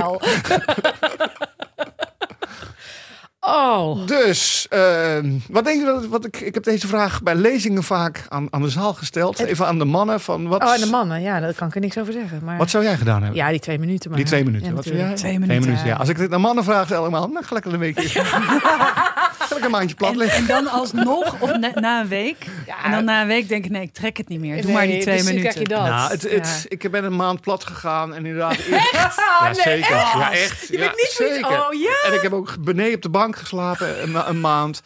[3.39, 4.07] Oh.
[4.07, 8.25] Dus, ehm, wat denk je dat, wat ik, ik heb deze vraag bij lezingen vaak
[8.29, 9.39] aan, aan de zaal gesteld.
[9.39, 11.21] Even aan de mannen van wat, Oh, en de mannen.
[11.21, 12.41] Ja, daar kan ik er niks over zeggen.
[12.43, 12.57] Maar...
[12.57, 13.39] wat zou jij gedaan hebben?
[13.39, 14.09] Ja, die twee minuten.
[14.09, 14.19] Maar...
[14.19, 14.67] Die twee minuten.
[14.67, 15.07] Ja, wat zou jij?
[15.07, 15.39] natuurlijk.
[15.47, 15.85] Twee minuten.
[15.85, 15.95] ja.
[15.95, 18.21] Als ik dit naar mannen vraag, zeg ik allemaal, nou, lekker een weekje.
[19.57, 20.39] Ik een maandje plat En, liggen?
[20.39, 22.45] en dan alsnog, of na, na een week.
[22.65, 22.83] Ja.
[22.83, 24.55] En dan na een week denk ik, nee, ik trek het niet meer.
[24.55, 25.61] Doe Nee, maar die twee dus dan minuten.
[25.63, 25.85] krijg je dat.
[25.87, 28.51] Nou, het, het, ik ben een maand plat gegaan en inderdaad...
[28.51, 29.15] Echt?
[29.15, 29.95] Ja, nee, zeker.
[29.95, 30.13] echt?
[30.13, 30.67] Ja, echt.
[30.67, 31.49] Je ja, bent niet zoiets- zeker.
[31.67, 32.07] oh, ja?
[32.09, 34.81] En ik heb ook beneden op de bank geslapen een, een maand.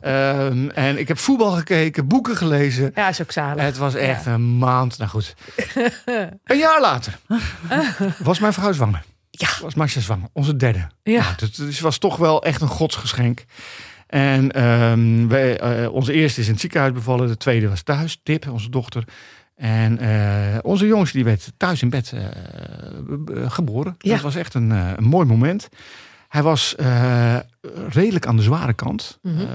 [0.00, 2.90] Ehm, en ik heb voetbal gekeken, boeken gelezen.
[2.94, 3.62] Ja, is ook zalig.
[3.62, 4.98] Het was echt een maand.
[4.98, 5.34] Nou goed.
[6.44, 7.18] Een jaar later
[8.18, 9.02] was mijn vrouw zwanger.
[9.30, 9.48] Ja.
[9.62, 10.28] Was Marcia zwanger.
[10.32, 10.86] Onze derde.
[11.02, 11.20] Ja.
[11.20, 13.44] Nou, het, het was toch wel echt een godsgeschenk.
[14.08, 17.28] En ehm, wij, eh, onze eerste is in het ziekenhuis bevallen.
[17.28, 18.20] De tweede was thuis.
[18.22, 19.04] Tip, onze dochter.
[19.56, 23.94] En eh, onze jongste die werd thuis in bed eh, geboren.
[23.98, 24.12] Ja.
[24.12, 25.68] Dat was echt een, een mooi moment.
[26.28, 26.74] Hij was
[27.88, 29.18] redelijk aan de zware kant.
[29.22, 29.40] Mhm.
[29.40, 29.46] Eh,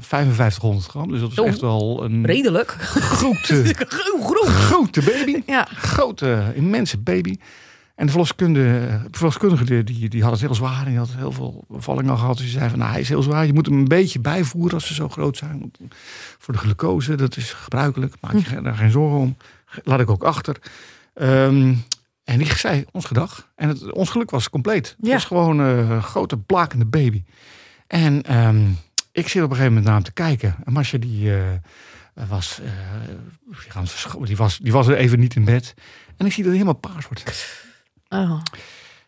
[0.00, 1.08] 5500 gram.
[1.10, 2.70] Dus dat was echt wel een Redelijk.
[2.80, 3.64] grote,
[4.18, 4.48] groen.
[4.48, 5.42] grote baby.
[5.46, 5.68] Ja.
[5.74, 7.36] Grote, immense baby.
[7.96, 10.82] En de verloskundige, verloskundige die, die, die had het heel zwaar.
[10.84, 12.36] En die had heel veel bevallingen al gehad.
[12.36, 13.46] Dus die zei van, nou, hij is heel zwaar.
[13.46, 15.58] Je moet hem een beetje bijvoeren als ze zo groot zijn.
[15.60, 15.78] Want
[16.38, 18.14] Voor de glucose, dat is gebruikelijk.
[18.20, 19.36] Maak je geen- daar geen zorgen om.
[19.84, 20.56] Laat ik ook achter.
[21.14, 21.74] Ehm,
[22.24, 23.48] en die zei ons gedag.
[23.54, 24.86] En het, ons geluk was compleet.
[24.96, 25.12] Het Ja.
[25.12, 27.24] was gewoon eh, een grote blakende baby.
[27.86, 28.66] En ehm,
[29.12, 30.56] ik zit op een gegeven moment naar hem te kijken.
[30.64, 31.42] En Masja die eh,
[32.28, 32.70] was, eh,
[34.24, 35.74] die, was, die was er even niet in bed.
[36.16, 37.64] En ik zie dat hij helemaal paars wordt.
[38.08, 38.40] Oh.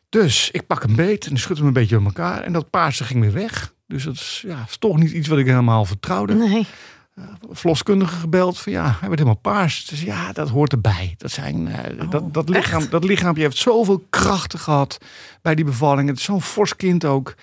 [0.08, 2.42] Dus ik pak hem beet en schud hem een beetje op elkaar.
[2.42, 3.74] En dat paarse ging weer weg.
[3.86, 6.34] Dus dat is, ja, is toch niet iets wat ik helemaal vertrouwde.
[6.34, 6.66] Nee.
[7.50, 9.86] Verloskundige gebeld van ja, hij werd helemaal paars.
[9.86, 11.14] Dus ja, dat hoort erbij.
[11.16, 14.98] Dat, zijn, eh, dat, dat, lichaam, dat lichaampje heeft zoveel krachten gehad
[15.42, 16.08] bij die bevalling.
[16.08, 17.34] Het is zo'n fors kind ook.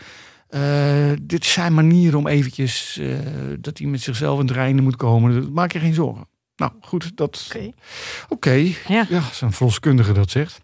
[0.49, 3.07] Eh, dit zijn manier om eventjes eh,
[3.59, 5.41] dat hij met zichzelf in het reinen moet komen.
[5.41, 6.27] Dat- Maak je geen zorgen.
[6.55, 7.71] Nou goed, dat Oké.
[8.29, 8.51] Oké,
[8.87, 9.05] Ja.
[9.09, 10.61] ja, een verloskundige dat zegt.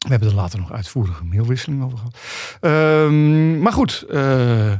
[0.00, 2.16] We hebben er later nog uitvoerige mailwisseling over gehad.
[2.60, 4.78] Ehm, maar goed, eh, eh,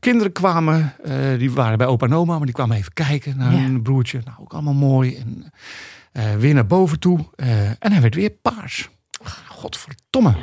[0.00, 3.52] kinderen kwamen, eh, die waren bij opa en oma, maar die kwamen even kijken naar
[3.52, 3.58] Ja.
[3.58, 4.20] hun broertje.
[4.24, 5.16] Nou, ook allemaal mooi.
[5.16, 5.52] En
[6.38, 7.18] weer naar boven toe.
[7.78, 8.88] En hij werd weer paars.
[9.48, 10.34] Godverdomme.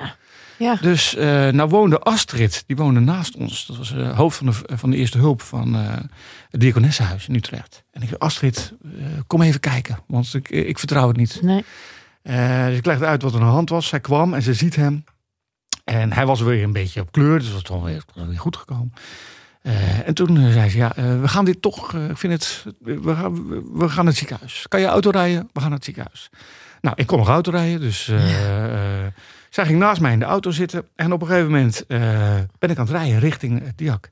[0.58, 0.76] Ja.
[0.76, 3.66] Dus eh nou woonde Astrid, die woonde naast ons.
[3.66, 5.74] Dat was hoofd van de, van de eerste hulp van
[6.50, 7.84] het Diakonessenhuis in Utrecht.
[7.92, 8.74] En ik zei, Astrid,
[9.28, 11.40] kom even kijken, want ik, ik vertrouw het niet.
[11.42, 11.64] Nee.
[12.24, 13.88] Eh, dus ik legde uit wat er aan de hand was.
[13.88, 15.04] Zij kwam en ze ziet hem.
[15.84, 18.04] En hij was weer een beetje op kleur, dus dat was toch weer,
[18.38, 18.94] goed gekomen.
[19.62, 22.34] Eh, en toen eh, zei ze, ja, eh, we gaan dit toch, eh, ik vind
[22.34, 24.66] het, we gaan, we- gaan naar het ziekenhuis.
[24.68, 25.50] Kan je auto rijden?
[25.54, 26.30] We gaan naar het ziekenhuis.
[26.82, 29.12] Nou, ik kon nog auto rijden, dus eh, eh,
[29.50, 30.88] zij ging naast mij in de auto zitten.
[30.96, 32.00] En op een gegeven moment eh,
[32.60, 34.10] ben ik aan het rijden richting het Diak.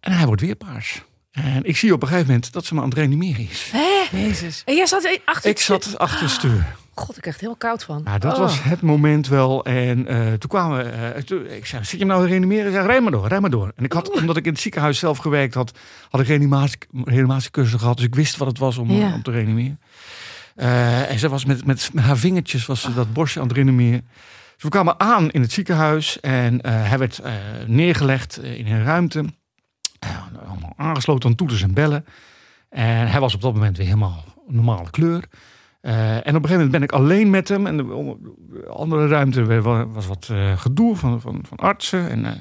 [0.00, 1.02] En hij wordt weer paars.
[1.30, 3.68] En ik zie op een gegeven moment dat ze me aan het reanimeren is.
[3.72, 4.18] Hè?
[4.18, 4.62] Jezus.
[4.64, 6.76] En jij zat achter Ik zat achter het stuur.
[6.94, 8.00] God, ik krijg er heel koud van.
[8.04, 8.38] Nou, dat Oh.
[8.38, 9.64] was het moment wel.
[9.64, 10.82] En eh, toen kwamen we.
[10.90, 12.66] eh, toen- ik zei: Zit je hem nou te reanimeren?
[12.66, 13.72] Ik zei: Rij maar door, rij maar door.
[13.76, 15.78] En ik had, omdat ik in het ziekenhuis zelf gewerkt had,
[16.10, 17.96] had ik reanimatie, reanimatiecursus gehad.
[17.96, 19.14] Dus ik wist wat het was om, Ja.
[19.14, 19.80] om te reanimeren.
[20.54, 23.56] Eh, en ze was met, met, met haar vingertjes was ze dat borstje aan het
[23.56, 24.06] reanimeren.
[24.54, 27.32] Dus we kwamen aan in het ziekenhuis en eh, hij werd eh,
[27.66, 29.24] neergelegd eh, in een ruimte.
[29.98, 30.10] Eh,
[30.48, 32.04] allemaal aangesloten aan toeters en bellen.
[32.68, 35.24] En hij was op dat moment weer helemaal normale kleur.
[35.84, 37.66] Eh, en op een gegeven moment ben ik alleen met hem.
[37.66, 37.84] En de,
[38.52, 42.10] de andere ruimte wa- was wat eh, gedoe van, van, van artsen.
[42.10, 42.32] En, eh,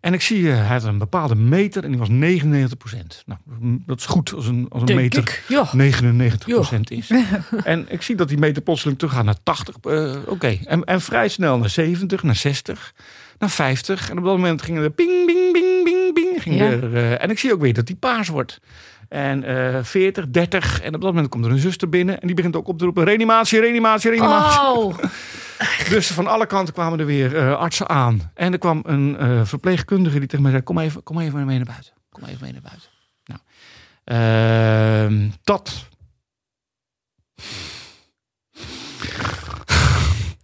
[0.00, 3.40] en ik zie, hij had een bepaalde meter en die was 99% Nou,
[3.86, 5.44] dat is goed als een, als een Denk meter ik.
[5.48, 5.70] Ja.
[6.76, 7.10] 99% is.
[7.64, 9.74] en ik zie dat die meter plotseling terug gaat naar 80.
[9.82, 12.94] eh, Oké, en, en vrij snel naar 70, naar 60,
[13.38, 14.10] naar 50.
[14.10, 16.42] En op dat moment ging er ping, bing, bing, bing, bing.
[16.42, 16.64] Ging Ja.
[16.70, 18.60] er, eh, en ik zie ook weer dat die paars wordt.
[19.08, 20.80] En eh 40, 30.
[20.80, 22.20] En op dat moment komt er een zuster binnen.
[22.20, 24.60] En die begint ook op te roepen: reanimatie, reanimatie, reanimatie.
[24.60, 24.98] Oh.
[25.88, 28.30] Dus van alle kanten kwamen er weer eh, artsen aan.
[28.34, 31.56] En er kwam een eh, verpleegkundige die tegen mij zei: Kom even, kom even mee
[31.56, 31.92] naar buiten.
[32.10, 32.88] Kom even mee naar buiten.
[33.24, 33.40] Nou,
[34.04, 35.88] ehm, dat.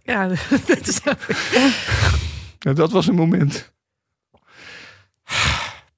[0.03, 0.27] Ja,
[0.67, 0.99] dat is
[2.59, 3.72] Ja, dat was een moment.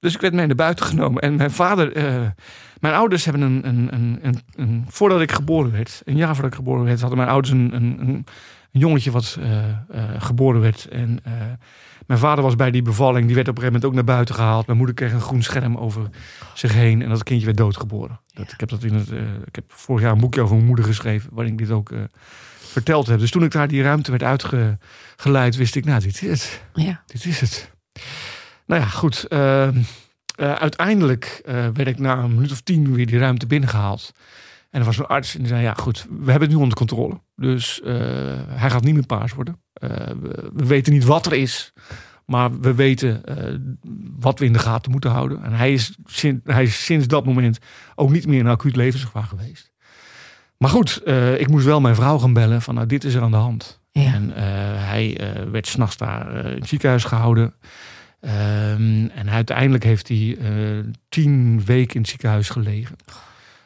[0.06, 1.22] Dus ik werd mee naar buiten genomen.
[1.22, 2.22] En mijn vader, eh,
[2.80, 6.52] mijn ouders hebben een, een, een, een, een- Voordat ik geboren werd, een jaar voordat
[6.52, 8.26] ik geboren werd, hadden mijn ouders een, een,
[8.72, 9.76] jongetje wat eh, eh,
[10.18, 10.88] geboren werd.
[10.88, 11.20] En
[12.08, 14.36] mijn vader was bij die bevalling, die werd op een gegeven moment ook naar buiten
[14.36, 14.66] gehaald.
[14.66, 16.10] Mijn moeder kreeg een groen scherm over
[16.54, 17.02] zich heen.
[17.02, 18.20] En dat kindje werd doodgeboren.
[18.34, 19.10] Dat, ik, heb dat in het,
[19.46, 21.92] ik heb vorig jaar een boekje over mijn moeder geschreven, waarin ik dit ook
[22.60, 23.20] verteld heb.
[23.20, 26.62] Dus toen ik daar die ruimte werd uitgeleid, wist ik, nou, dit is het.
[26.74, 27.04] Ja.
[27.06, 27.74] Dit is het.
[28.66, 29.24] Nou ja, goed.
[29.24, 29.74] eh, eh,
[30.36, 34.12] uiteindelijk eh, werd ik na een minuut of tien weer die ruimte binnengehaald.
[34.70, 36.78] En er was een arts en die zei, ja goed, we hebben het nu onder
[36.78, 37.22] controle.
[37.36, 37.94] Dus eh,
[38.48, 39.60] hij gaat niet meer paars worden.
[39.74, 41.74] We, we weten niet wat er is.
[42.26, 43.22] Maar we weten
[44.20, 45.44] wat we in de gaten moeten houden.
[45.44, 47.58] En hij is, sinds, hij is sinds dat moment
[47.96, 49.72] ook niet meer in acuut levensgevaar geweest.
[50.58, 51.02] Maar goed,
[51.38, 53.82] ik moest wel mijn vrouw gaan bellen van nou, dit is er aan de hand.
[53.92, 54.14] Ja.
[54.14, 54.32] En
[54.80, 57.54] hij eh, werd s'nachts daar in het ziekenhuis gehouden.
[58.26, 60.50] Ehm, en uiteindelijk heeft hij eh,
[61.10, 62.96] tien weken in het ziekenhuis gelegen.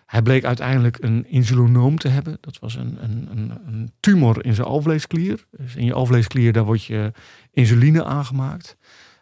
[0.05, 2.37] Hij bleek uiteindelijk een insulinoom te hebben.
[2.41, 5.45] Dat was een, een, een, een tumor in zijn alvleesklier.
[5.51, 7.11] Dus in je alvleesklier daar wordt je
[7.51, 8.77] insuline aangemaakt.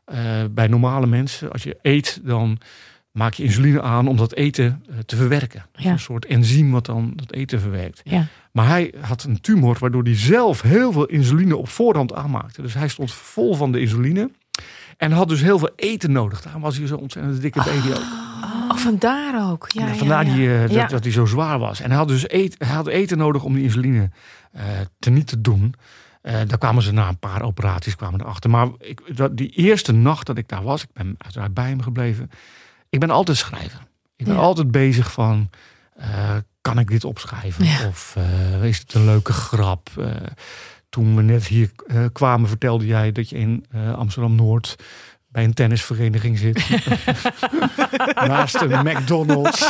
[0.06, 2.58] Eh, bij normale mensen, als je eet, dan
[3.12, 5.65] maak je insuline aan om dat eten eh, te verwerken.
[5.73, 5.91] Ja.
[5.91, 8.02] Een soort enzym wat dan dat eten verwerkt.
[8.04, 8.26] Ja.
[8.52, 12.62] Maar hij had een tumor waardoor hij zelf heel veel insuline op voorhand aanmaakte.
[12.62, 14.30] Dus hij stond vol van de insuline.
[14.97, 16.41] En had dus heel veel eten nodig.
[16.41, 18.03] Daarom was hij zo ontzettend dikke baby ook.
[18.71, 19.65] Oh, vandaar ook.
[19.71, 20.33] Ja, vandaar ja.
[20.33, 20.88] Die, eh, dat, Ja.
[20.88, 21.79] dat hij zo zwaar was.
[21.81, 24.10] En hij had dus eet, hij had eten nodig om die insuline
[24.51, 24.63] eh
[24.99, 25.73] te niet te doen.
[26.21, 28.49] Eh, daar kwamen ze na een paar operaties kwamen erachter.
[28.49, 31.81] Maar ik, dat, die eerste nacht dat ik daar was, ik ben uiteraard bij hem
[31.81, 32.31] gebleven.
[32.89, 33.79] Ik ben altijd schrijver.
[34.15, 34.39] Ik ben Ja.
[34.41, 35.49] altijd bezig van,
[35.95, 37.65] eh, kan ik dit opschrijven?
[37.65, 37.88] Ja.
[37.88, 39.89] Of eh, is het een leuke grap?
[40.89, 44.76] Toen we net hier eh, kwamen, vertelde jij dat je in eh, Amsterdam-Noord
[45.28, 46.67] bij een tennisvereniging zit.
[48.28, 49.69] Naast een McDonald's.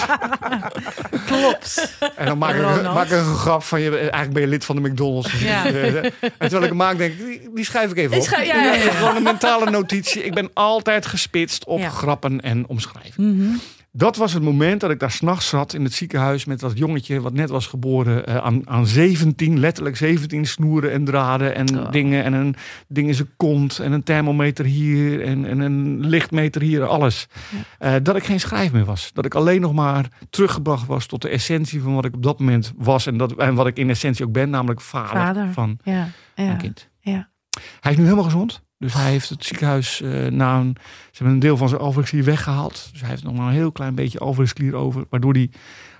[1.26, 1.98] Klopt.
[2.16, 3.98] En dan maak ik, maak ik een grap van je.
[3.98, 5.40] Eigenlijk ben je lid van de McDonald's.
[5.42, 5.66] Ja.
[5.78, 8.26] Eh, en terwijl ik hem maak, denk ik, die, die schrijf ik even Die op.
[8.26, 8.92] schrijf- ja, ja, ja.
[8.92, 10.24] Gewoon een mentale notitie.
[10.24, 11.90] Ik ben altijd gespitst op Ja.
[11.90, 13.36] grappen en omschrijven.
[13.38, 13.56] Mhm.
[13.98, 17.22] Dat was het moment dat ik daar s'nachts zat in het ziekenhuis met dat jongetje
[17.22, 21.92] wat net was geboren eh, aan, aan 17, letterlijk 17 snoeren en draden en Oh.
[21.92, 22.24] dingen.
[22.24, 22.56] En een
[22.88, 27.28] ding in zijn kont en een thermometer hier en, en een lichtmeter hier, alles.
[27.80, 29.10] Eh, dat ik geen schrijf meer was.
[29.14, 32.40] Dat ik alleen nog maar teruggebracht was tot de essentie van wat ik op dat
[32.40, 33.06] moment was.
[33.06, 35.54] En, dat, en wat ik in essentie ook ben, namelijk vader, Vader.
[35.54, 36.50] van Ja, ja.
[36.52, 36.90] een kind.
[37.00, 37.30] ja.
[37.80, 38.66] Hij is nu helemaal gezond.
[38.80, 40.76] Dus hij heeft het ziekenhuis eh, na een.
[40.80, 42.90] Ze hebben een deel van zijn alvleesklier weggehaald.
[42.92, 45.06] Dus hij heeft nog maar een heel klein beetje alvleesklier over.
[45.10, 45.50] Waardoor hij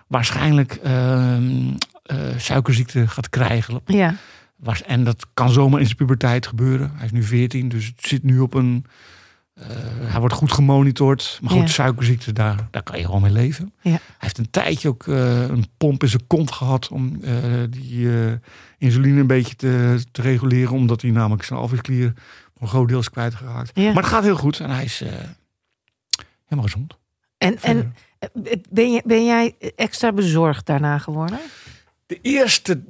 [0.08, 3.82] waarschijnlijk ehm, eh, suikerziekte gaat krijgen.
[3.86, 4.16] ja.
[4.56, 6.92] Was- En dat kan zomaar in zijn puberteit gebeuren.
[6.96, 8.86] Hij is nu 14, dus het zit nu op een.
[9.54, 9.66] eh,
[10.02, 11.40] hij wordt goed gemonitord.
[11.42, 11.68] Maar goed, Ja.
[11.68, 13.74] suikerziekte, daar, daar kan je gewoon mee leven.
[13.82, 13.90] Ja.
[13.92, 16.88] Hij heeft een tijdje ook een pomp in zijn kont gehad.
[16.88, 17.20] om
[17.70, 18.10] die
[18.78, 20.72] insuline een beetje te, te reguleren.
[20.72, 22.14] Omdat hij namelijk zijn alvleesklier
[22.60, 23.72] een groot deel is kwijtgeraakt.
[23.74, 23.86] Ja.
[23.94, 25.10] Maar het gaat heel goed en hij is eh,
[26.44, 26.98] helemaal gezond.
[27.38, 27.92] En, en Verder.
[28.54, 31.40] eh, ben, je, ben jij extra bezorgd daarna geworden?
[32.06, 32.82] De eerste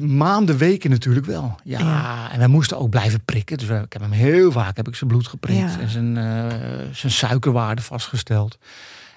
[0.00, 1.56] maanden, weken natuurlijk wel.
[1.64, 2.32] Ja, Ja.
[2.32, 3.58] en wij moesten ook blijven prikken.
[3.58, 5.80] Dus ik heb hem heel vaak heb ik zijn bloed geprikt Ja.
[5.80, 6.58] en zijn, eh,
[6.92, 8.58] zijn suikerwaarde vastgesteld.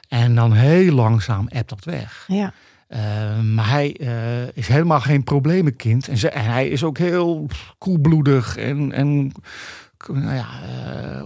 [0.07, 2.25] En dan heel langzaam ebt dat weg.
[2.27, 2.53] Ja.
[2.87, 3.89] Eh, maar hij
[4.53, 6.07] is helemaal geen problemenkind.
[6.07, 9.31] En, ze- en hij is ook heel koelbloedig en, en
[10.07, 11.19] nou ja, eh,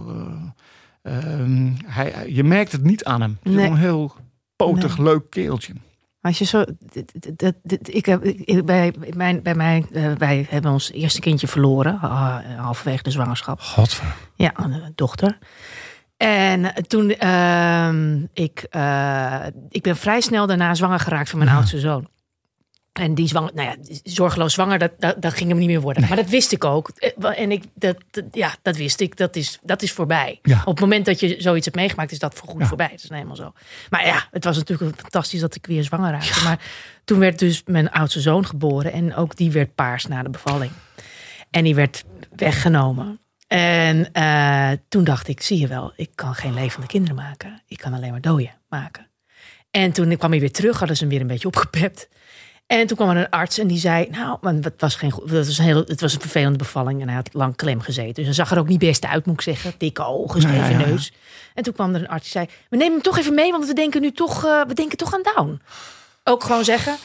[1.02, 3.38] eh, ehm, hij, je merkt het niet aan hem.
[3.42, 3.66] Het is Nee.
[3.70, 4.14] een heel
[4.56, 5.72] potig, leuk keeltje.
[6.20, 6.64] Als je zo,
[7.62, 11.98] dit- ik heb ik- bij mijn, bij mij, eh, wij hebben ons eerste kindje verloren,
[12.00, 13.60] ah, halverwege de zwangerschap.
[13.60, 14.14] Godver.
[14.34, 15.38] Ja, een dochter.
[16.16, 21.56] En toen, ehm, ik, eh, ik ben vrij snel daarna zwanger geraakt van mijn Ja.
[21.56, 22.08] oudste zoon.
[23.00, 26.06] En die zwanger, nou ja, zorgeloos zwanger, dat, dat, dat ging hem niet meer worden.
[26.08, 26.88] Maar dat wist ik ook.
[26.88, 29.16] Eh, En ik, dat, dat- ja, dat wist ik.
[29.16, 30.38] Dat is, dat is voorbij.
[30.42, 30.60] Ja.
[30.60, 32.66] Op het moment dat je zoiets hebt meegemaakt, is dat voorgoed Ja.
[32.66, 32.88] voorbij.
[32.88, 33.52] Dat is nou helemaal zo.
[33.90, 36.44] Maar ja, het was natuurlijk fantastisch dat ik weer zwanger raakte.
[36.44, 36.60] Maar
[37.04, 38.92] toen werd dus mijn oudste zoon geboren.
[38.92, 40.70] En ook die werd paars na de bevalling.
[41.50, 42.04] En die werd
[42.36, 43.20] weggenomen.
[43.46, 47.62] En eh, toen dacht ik, zie je wel, ik kan geen levende kinderen maken.
[47.66, 49.08] Ik kan alleen maar doden maken.
[49.70, 52.08] En toen kwam hij weer terug, hadden ze hem weer een beetje opgepept.
[52.80, 55.30] En toen kwam er een arts en die zei, nou, maar het was, geen, goed-
[55.30, 57.00] het was, een, heel, het was een vervelende bevalling.
[57.00, 58.14] En hij had lang klem gezeten.
[58.14, 59.74] Dus hij zag er ook niet best uit, moet ik zeggen.
[59.78, 60.86] Dikke ogen, stevige ja, ja.
[60.86, 61.12] neus.
[61.54, 63.66] En toen kwam er een arts die zei, we nemen hem toch even mee, want
[63.66, 65.60] we denken nu toch, eh, we denken toch aan Down.
[66.24, 66.96] Ook gewoon zeggen.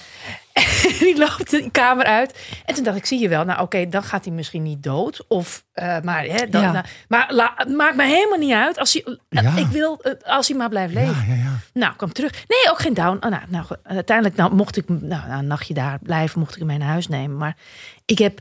[1.00, 2.40] Die loopt de kamer uit.
[2.66, 5.26] En toen dacht ik, zie je wel, nou oké, dan gaat hij misschien niet dood.
[5.28, 6.72] Of, eh, maar hè, dan, Ja.
[6.72, 8.78] nou, maar la, maakt me helemaal niet uit.
[8.78, 9.56] Als hij, eh, Ja.
[9.56, 11.26] Ik wil, eh, als hij maar blijft leven.
[11.28, 11.60] Ja, ja, ja.
[11.74, 12.32] Nou, kwam terug.
[12.32, 13.26] Nee, ook geen down.
[13.26, 16.58] Oh, nou, nou, uiteindelijk nou, mocht ik nou, nou, een nachtje daar blijven, mocht ik
[16.58, 17.38] hem mee naar huis nemen.
[17.38, 17.58] Maar
[18.06, 18.40] ik heb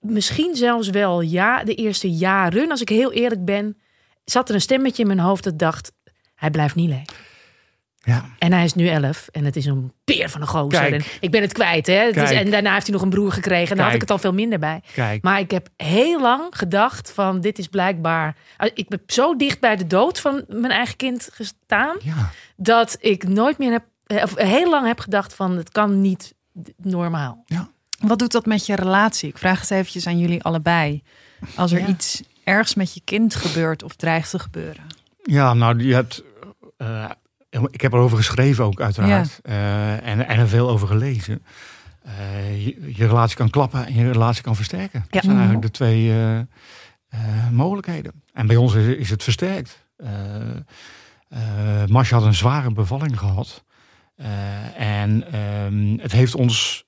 [0.00, 3.78] misschien zelfs wel ja, de eerste jaren, als ik heel eerlijk ben,
[4.24, 5.92] zat er een stemmetje in mijn hoofd dat dacht,
[6.34, 7.14] hij blijft niet leven.
[8.04, 8.24] Ja.
[8.38, 10.80] En hij is nu elf en het is een peer van een gozer.
[10.80, 10.92] Kijk.
[10.94, 11.94] En ik ben het kwijt, hè.
[11.94, 13.70] Het is, en daarna heeft hij nog een broer gekregen.
[13.70, 14.82] En daar had ik het al veel minder bij.
[14.92, 15.22] Kijk.
[15.22, 18.36] Maar ik heb heel lang gedacht van dit is blijkbaar...
[18.74, 21.96] Ik ben zo dicht bij de dood van mijn eigen kind gestaan...
[22.02, 22.30] ja.
[22.56, 23.84] dat ik nooit meer heb...
[24.06, 26.34] eh, Of heel lang heb gedacht van het kan niet
[26.76, 27.44] normaal.
[27.98, 29.28] Wat doet dat met je relatie?
[29.28, 31.02] Ik vraag het eventjes aan jullie allebei.
[31.56, 31.86] Als er Ja.
[31.86, 34.84] iets ergs met je kind gebeurt of dreigt te gebeuren.
[35.22, 36.22] Ja, nou, je hebt.
[36.76, 37.10] eh,
[37.70, 39.38] ik heb erover geschreven ook, uiteraard.
[39.42, 41.42] Eh, en, en er veel over gelezen.
[42.04, 45.00] Eh, je, je relatie kan klappen en je relatie kan versterken.
[45.00, 45.06] Ja.
[45.10, 47.18] Dat zijn eigenlijk de twee eh,
[47.50, 48.22] mogelijkheden.
[48.32, 49.86] En bij ons is, is het versterkt.
[51.86, 53.64] Masje had een zware bevalling gehad.
[54.16, 56.84] Eh, en ehm, het heeft ons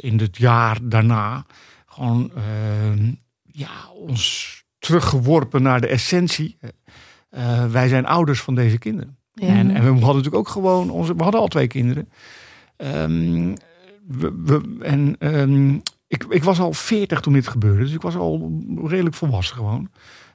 [0.00, 1.46] in het jaar daarna
[1.86, 6.58] gewoon ehm, ja, ons teruggeworpen naar de essentie.
[7.70, 9.17] Wij zijn ouders van deze kinderen.
[9.40, 9.46] Ja.
[9.46, 11.14] En, en we hadden natuurlijk ook gewoon onze.
[11.16, 12.08] We hadden al twee kinderen.
[12.76, 13.54] Ehm,
[14.06, 15.74] we, we- en ehm,
[16.08, 19.88] ik, ik was al veertig toen dit gebeurde, dus ik was al redelijk volwassen gewoon.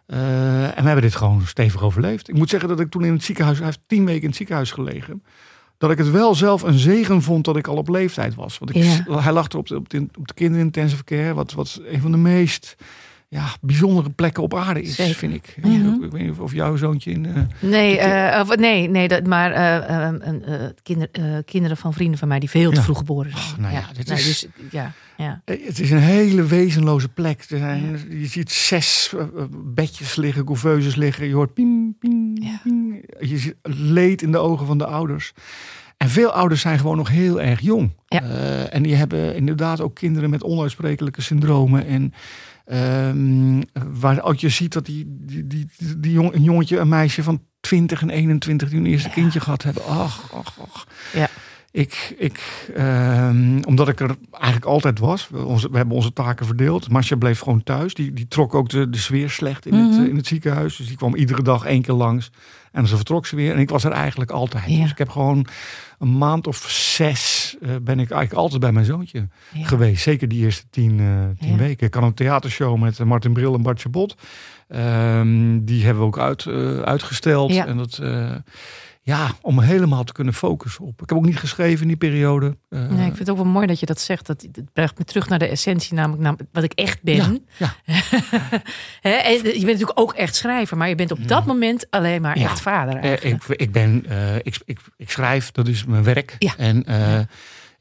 [0.06, 2.30] Eh, en we hebben dit gewoon stevig overleefd.
[2.30, 4.36] Ik moet zeggen dat ik toen in het ziekenhuis, hij heeft tien weken in het
[4.38, 5.24] ziekenhuis gelegen.
[5.78, 8.58] Dat ik het wel zelf een zegen vond dat ik al op leeftijd was.
[8.58, 9.20] Want ik, Ja.
[9.22, 11.34] hij lag er op de, op de, op de kinderintensive care.
[11.34, 12.76] Wat, wat een van de meest
[13.34, 15.16] ja, bijzondere plekken op aarde is, Zeker.
[15.16, 15.54] vind ik.
[16.02, 17.26] Ik weet niet of jouw zoontje in...
[17.26, 19.52] eh, Nee, eh, of, nee, nee dat, maar
[20.84, 22.84] kinder, eh, kinderen van vrienden van mij die veel te Ja.
[22.84, 23.44] vroeg geboren zijn.
[23.44, 25.42] Oh, nou ja, dit nee, is- dus, ja, ja.
[25.46, 27.46] Het is een hele wezenloze plek.
[27.50, 29.14] Er zijn, Je ziet zes
[29.52, 31.28] bedjes liggen, couveuses liggen.
[31.28, 33.06] Je hoort ping, ping, ping.
[33.20, 35.34] Je ziet leed in de ogen van de ouders.
[35.98, 37.92] En veel ouders zijn gewoon nog heel erg jong.
[38.08, 38.22] Ja.
[38.70, 41.86] En die hebben inderdaad ook kinderen met onuitsprekelijke syndromen.
[41.86, 42.14] En
[42.66, 43.62] ehm,
[44.00, 47.42] waar ook je ziet dat die, die, die, die jong, een jongetje, een meisje van
[47.60, 49.14] 20 en 21 die hun eerste Ja.
[49.14, 49.86] kindje gehad hebben.
[49.86, 50.88] Ach, ach, ach.
[51.14, 51.28] Ja.
[51.76, 55.30] Ik, ik, ehm, omdat ik er eigenlijk altijd was.
[55.30, 56.90] We, onze, we hebben onze taken verdeeld.
[56.90, 57.94] Masha bleef gewoon thuis.
[57.94, 60.04] Die, die trok ook de, de sfeer slecht in, het, Mhm.
[60.10, 60.76] in het ziekenhuis.
[60.76, 62.32] Dus die kwam iedere dag één keer langs.
[62.72, 63.54] En dan vertrok ze weer.
[63.54, 64.64] En ik was er eigenlijk altijd.
[64.68, 64.82] Ja.
[64.82, 65.46] Dus ik heb gewoon
[66.00, 69.66] een maand of zes eh, ben ik eigenlijk altijd bij mijn zoontje Ja.
[69.66, 70.04] geweest.
[70.04, 71.06] Zeker die eerste tien, eh,
[71.40, 71.58] tien Ja.
[71.58, 71.88] weken.
[71.88, 74.16] Ik had een theatershow met eh, Martin Bril en Bartje Bot.
[74.68, 76.48] Ehm, die hebben we ook uit,
[76.86, 77.54] uitgesteld.
[77.54, 77.66] Ja.
[77.66, 78.02] En dat,
[79.06, 81.02] ja, om helemaal te kunnen focussen op.
[81.02, 82.58] Ik heb ook niet geschreven in die periode.
[82.70, 84.26] Eh, Nee, ik vind het ook wel mooi dat je dat zegt.
[84.26, 87.46] Dat het brengt me terug naar de essentie, namelijk naar wat ik echt ben.
[87.58, 87.76] Ja,
[89.02, 92.38] en je bent natuurlijk ook echt schrijver, maar je bent op dat moment alleen maar
[92.40, 92.44] Ja.
[92.44, 92.96] echt vader.
[92.96, 93.44] Eh, eigenlijk.
[93.44, 96.36] ik, ik, ben, eh, ik, ik, ik schrijf, dat is mijn werk.
[96.40, 96.54] Ja.
[96.58, 97.20] En eh,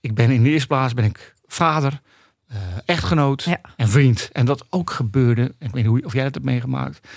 [0.01, 2.01] ik ben in de eerste plaats ben ik vader,
[2.49, 3.61] eh, echtgenoot Ja.
[3.77, 4.29] en vriend.
[4.33, 7.09] En dat ook gebeurde, ik weet niet hoe, of jij dat hebt meegemaakt,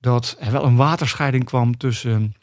[0.00, 2.34] dat er wel een waterscheiding kwam tussen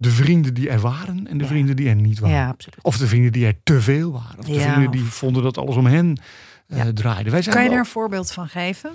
[0.00, 1.50] de vrienden die er waren en de Ja.
[1.50, 2.36] vrienden die er niet waren.
[2.36, 2.78] ja, absoluut.
[2.82, 4.38] Of de vrienden die er te veel waren.
[4.38, 6.20] Of de Ja, vrienden die vonden dat alles om hen
[6.68, 7.30] eh, draaide.
[7.30, 8.90] Wij zijn Kan je wel daar een voorbeeld van geven?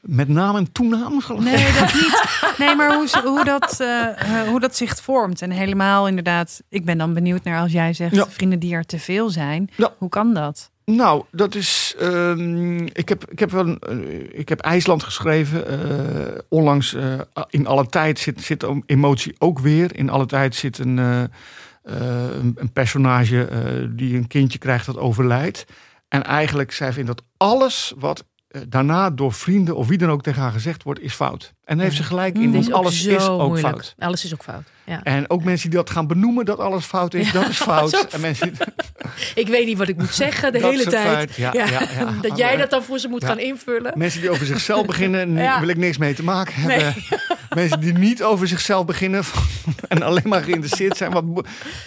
[0.00, 1.52] met naam en toenaam geloof ik.
[1.52, 2.22] Nee, dat niet.
[2.58, 5.42] Nee, maar hoe, hoe, dat, eh, hoe dat zich vormt.
[5.42, 8.98] En helemaal inderdaad, ik ben dan benieuwd naar als jij zegt vrienden die er te
[8.98, 9.70] veel zijn.
[9.98, 10.70] Hoe kan dat?
[10.84, 11.94] Nou, dat is.
[11.98, 13.98] ehm, ik, heb, ik, heb wel, eh,
[14.38, 15.66] ik heb IJsland geschreven.
[15.66, 16.94] eh, onlangs.
[16.94, 17.20] eh,
[17.50, 19.96] in alle tijd zit, zit emotie ook weer.
[19.96, 23.48] In alle tijd zit een, een, een personage
[23.94, 25.64] die een kindje krijgt dat overlijdt.
[26.08, 28.24] En eigenlijk, zij vindt dat alles wat
[28.68, 31.54] daarna door vrienden of wie dan ook tegen haar gezegd wordt, is fout.
[31.64, 32.52] En heeft ze gelijk in, Mm.
[32.52, 33.94] Want is ook alles is ook fout.
[33.98, 34.62] Alles is ook fout.
[34.86, 35.00] Ja.
[35.02, 37.90] En ook mensen die dat gaan benoemen dat alles fout is, dat is fout.
[37.90, 38.52] dat en mensen
[39.34, 41.34] Ik weet niet wat ik moet zeggen de Dat hele tijd.
[41.34, 41.80] Ja, ja, ja.
[42.28, 43.92] Dat jij dat dan voor ze moet gaan invullen.
[43.96, 46.94] Mensen die over zichzelf beginnen, wil ik niks mee te maken hebben.
[47.54, 49.22] Mensen die niet over zichzelf beginnen
[49.88, 51.12] en alleen maar geïnteresseerd zijn.
[51.12, 51.24] Wat,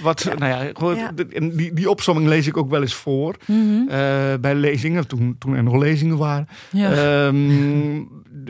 [0.01, 1.11] wat nou ja,
[1.51, 3.89] die, die opsomming lees ik ook wel eens voor Mhm.
[3.89, 6.47] eh, bij lezingen, toen, toen er nog lezingen waren.
[6.73, 8.01] Ehm,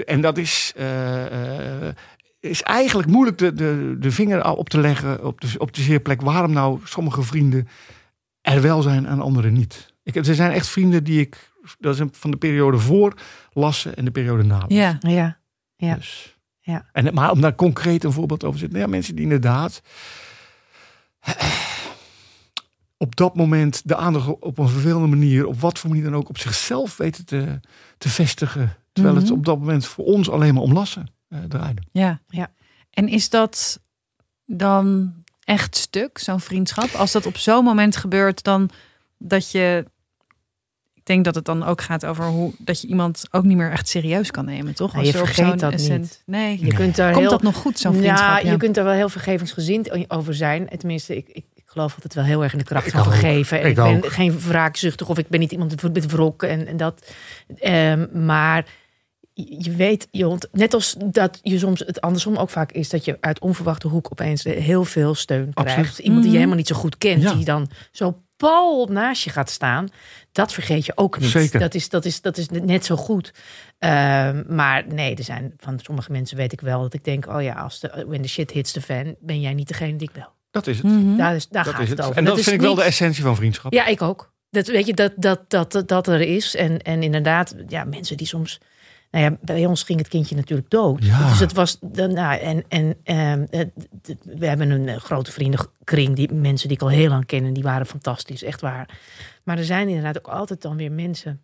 [0.05, 1.93] en dat is, eh, eh,
[2.49, 6.21] is eigenlijk moeilijk de, de, de vinger op te leggen op de, op de zeerplek.
[6.21, 7.67] Waarom nou sommige vrienden
[8.41, 9.93] er wel zijn en anderen niet.
[10.03, 13.13] Ik, er zijn echt vrienden die ik, dat is van de periode voor
[13.53, 14.63] lassen en de periode na.
[14.67, 14.97] ja.
[14.99, 15.39] Ja.
[15.75, 15.95] Ja.
[15.95, 16.37] Dus.
[16.59, 16.85] Ja.
[16.91, 18.77] En, maar om daar concreet een voorbeeld over te zetten.
[18.79, 19.81] Nou Ja, mensen die inderdaad
[22.97, 26.29] op dat moment de aandacht op een vervelende manier, op wat voor manier dan ook,
[26.29, 27.59] op zichzelf weten te,
[27.97, 28.75] te vestigen.
[28.93, 29.33] Terwijl het Mhm.
[29.33, 31.81] op dat moment voor ons alleen maar om lassen eh, draaide.
[31.91, 32.19] Ja.
[32.27, 32.51] Ja.
[32.89, 33.79] En is dat
[34.45, 35.13] dan
[35.43, 36.89] echt stuk, zo'n vriendschap?
[36.93, 38.69] Als dat op zo'n moment gebeurt, dan
[39.17, 39.85] dat je.
[40.93, 43.71] Ik denk dat het dan ook gaat over hoe dat je iemand ook niet meer
[43.71, 44.91] echt serieus kan nemen, toch?
[44.93, 46.21] Ja, Als je er op vergeet zo'n dat essent- niet.
[46.25, 46.65] Nee.
[46.65, 47.31] Je kunt daar Komt heel...
[47.31, 48.41] dat nog goed, zo'n vriendschap?
[48.43, 50.67] Ja, je kunt daar wel heel vergevingsgezind over zijn.
[50.77, 53.57] Tenminste, ik, ik, ik geloof altijd wel heel erg in de kracht Ik van vergeven.
[53.59, 54.11] En Ik ik, ben ook.
[54.11, 57.11] geen wraakzuchtig of ik ben niet iemand met wrok en, en dat.
[57.57, 58.65] Ehm, maar
[59.45, 63.05] je weet, je ont- net als dat je soms het andersom ook vaak is, dat
[63.05, 65.73] je uit onverwachte hoek opeens heel veel steun Absoluut.
[65.81, 65.99] krijgt.
[65.99, 66.37] Iemand die je Mhm.
[66.37, 67.33] helemaal niet zo goed kent, Ja.
[67.33, 69.87] die dan zo pal naast je gaat staan.
[70.31, 71.29] Dat vergeet je ook niet.
[71.29, 71.59] Zeker.
[71.59, 73.31] Dat is, dat is, dat is net zo goed.
[73.79, 77.41] Ehm, maar nee, er zijn van sommige mensen weet ik wel dat ik denk, oh
[77.41, 80.13] ja, als de when the shit hits the fan, ben jij niet degene die ik
[80.13, 80.35] bel.
[80.51, 80.85] Dat is het.
[80.85, 81.15] Mhm.
[81.17, 82.07] Daar, is, daar dat gaat is het het.
[82.07, 82.17] over.
[82.19, 83.73] En dat, vind ik wel de essentie van vriendschap.
[83.73, 84.31] Ja, ik ook.
[84.49, 88.17] Dat weet je dat dat dat dat, dat er is en en inderdaad, ja, mensen
[88.17, 88.59] die soms.
[89.11, 91.03] Nou ja, bij ons ging het kindje natuurlijk dood.
[91.03, 91.29] Ja.
[91.29, 91.77] Dus het was.
[91.81, 93.45] dan, Nou, en en ehm,
[94.23, 96.15] we hebben een eh, grote vriendenkring.
[96.15, 97.45] Die mensen die ik al heel lang ken.
[97.45, 98.89] En die waren fantastisch, echt waar.
[99.43, 101.41] Maar er zijn inderdaad ook altijd dan weer mensen.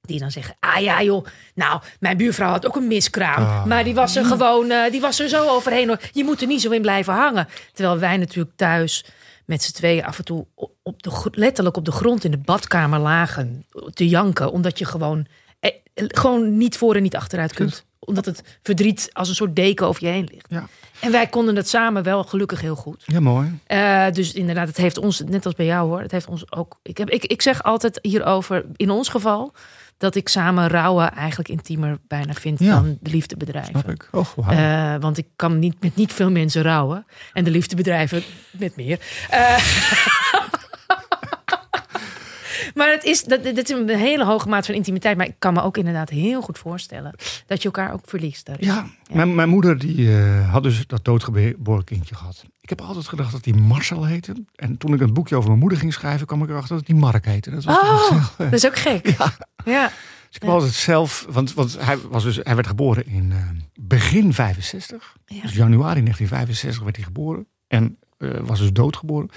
[0.00, 3.44] Die dan zeggen, ah ja joh, nou, mijn buurvrouw had ook een miskraam.
[3.44, 3.64] Ah.
[3.64, 5.88] Maar die was er gewoon, eh, die was er zo overheen.
[5.88, 6.00] Hoor.
[6.12, 7.48] Je moet er niet zo in blijven hangen.
[7.72, 9.04] Terwijl wij natuurlijk thuis
[9.50, 10.46] met z'n tweeën af en toe
[10.82, 14.52] op de, letterlijk op de grond in de badkamer lagen te janken.
[14.52, 15.26] Omdat je gewoon,
[15.94, 17.84] gewoon niet voor en niet achteruit kunt.
[17.98, 20.46] Omdat het verdriet als een soort deken over je heen ligt.
[20.48, 20.68] Ja.
[21.00, 23.02] En wij konden het samen wel gelukkig heel goed.
[23.06, 23.58] Ja, mooi.
[23.66, 26.78] Eh, dus inderdaad, het heeft ons, net als bij jou hoor, het heeft ons ook.
[26.82, 29.54] Ik, heb, ik, ik zeg altijd hierover, in ons geval,
[29.98, 32.70] dat ik samen rouwen eigenlijk intiemer bijna vind Ja.
[32.74, 33.70] dan de liefdebedrijven.
[33.80, 34.08] Snap ik.
[34.12, 34.56] Oh, wauw.
[34.56, 37.06] Eh, want ik kan niet met niet veel mensen rouwen.
[37.32, 39.00] En de liefdebedrijven met meer.
[39.30, 39.56] Eh,
[42.80, 45.16] maar het is, dat, dit is een hele hoge maat van intimiteit.
[45.16, 47.14] Maar ik kan me ook inderdaad heel goed voorstellen
[47.46, 48.46] dat je elkaar ook verliest.
[48.46, 48.66] daarin.
[48.66, 52.44] Ja, Mijn, mijn moeder die, eh, had dus dat doodgeboren kindje gehad.
[52.60, 54.32] Ik heb altijd gedacht dat hij Marcel heette.
[54.54, 56.96] En toen ik een boekje over mijn moeder ging schrijven, kwam ik erachter dat hij
[56.96, 57.50] Mark heette.
[57.50, 59.14] Dat was Oh, dat is ook gek.
[59.64, 59.86] Ja.
[59.86, 63.38] Dus ik heb altijd zelf, want, want hij, was dus, hij werd geboren in eh,
[63.80, 65.16] begin 65.
[65.26, 65.42] Ja.
[65.42, 67.46] Dus januari 1965 werd hij geboren.
[67.66, 69.30] En eh, was dus doodgeboren.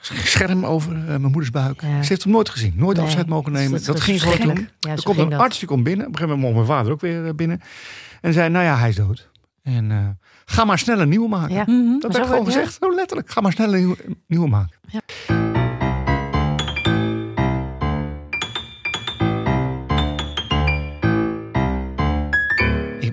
[0.00, 1.80] Scherm over eh, mijn moeders buik.
[1.82, 2.02] Ja.
[2.02, 3.84] Ze heeft hem nooit gezien, nooit Nee, afscheid mogen nemen.
[3.84, 4.68] dat- ging gewoon toen.
[4.80, 5.40] Ja, er komt een dat.
[5.40, 6.06] arts, die komt binnen.
[6.06, 7.60] Op een gegeven moment mocht mijn vader ook weer eh, binnen.
[8.20, 9.28] En zei, nou ja, hij is dood.
[9.62, 9.98] En eh,
[10.44, 11.54] ga maar snel een nieuwe maken.
[11.54, 11.62] Ja.
[11.66, 11.98] Mhm.
[11.98, 13.30] Dat Zo werd gewoon gezegd, zo letterlijk.
[13.30, 13.96] Ga maar snel een nieuwe,
[14.26, 14.78] nieuwe maken.
[14.88, 15.00] Ja.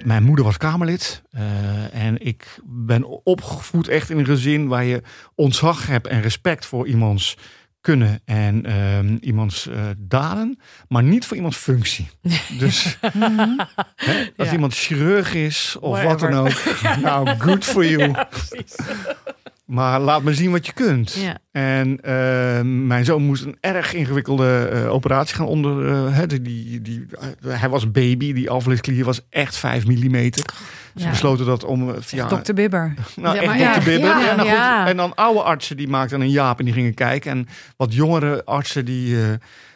[0.08, 1.22] Mijn moeder was Kamerlid.
[1.30, 5.02] eh, en ik ben opgevoed echt in een gezin waar je
[5.36, 7.38] ontzag hebt en respect voor iemands
[7.82, 12.08] kunnen en ehm, iemands eh, daden, maar niet voor iemands functie.
[12.60, 14.52] Dus hè, als Ja.
[14.52, 16.64] iemand chirurg is of wat dan ook,
[17.02, 18.14] nou, good for you.
[19.68, 21.14] Maar laat me zien wat je kunt.
[21.14, 21.38] Ja.
[21.52, 25.88] En eh, mijn zoon moest een erg ingewikkelde eh, operatie gaan onder.
[25.88, 27.06] eh, hè, die, die, die,
[27.48, 30.14] hij was een baby, die alvleesklier was echt 5 mm.
[30.34, 30.44] Ze
[30.94, 31.10] Ja.
[31.10, 32.28] besloten dat om via.
[32.28, 32.94] Dokter Bibber.
[33.16, 34.10] Nou, Ja, echt maar dokter ja, Bibber.
[34.10, 34.58] ja, Ja, nou goed.
[34.58, 34.88] ja.
[34.88, 37.32] En dan oude artsen die maakten een jaap en die gingen kijken.
[37.32, 37.48] En
[37.78, 39.28] wat jongere artsen die, eh,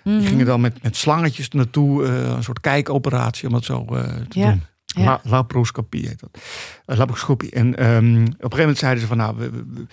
[0.04, 0.18] Mhm.
[0.20, 2.06] die gingen dan met, met slangetjes naartoe.
[2.06, 4.50] eh, een soort kijkoperatie om dat zo eh, te Ja.
[4.50, 4.62] doen.
[4.96, 5.04] Ja.
[5.04, 6.42] La, laparoscopie heet dat.
[6.86, 7.52] Eh, laparoscopie.
[7.52, 9.86] En ehm, op een gegeven moment zeiden ze van nou, we, we,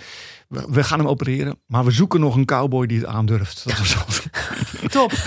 [0.48, 1.58] we, we gaan hem opereren.
[1.66, 3.64] Maar we zoeken nog een cowboy die het aandurft.
[3.66, 3.96] Dat was
[4.90, 5.12] Top.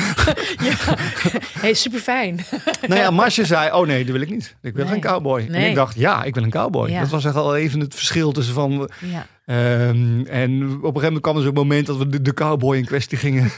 [1.62, 2.40] Hey, super fijn.
[2.88, 4.56] nou ja, zei, oh nee, dat wil ik niet.
[4.62, 4.94] Ik wil Nee.
[4.94, 5.48] geen cowboy.
[5.52, 6.90] En ik dacht, ja, ik wil een cowboy.
[6.90, 7.00] Ja.
[7.00, 8.90] Dat was echt al even het verschil tussen van...
[9.00, 9.26] Ja.
[9.46, 12.78] Ehm, en op een gegeven moment kwam er zo'n moment dat we de, de cowboy
[12.78, 13.52] in kwestie gingen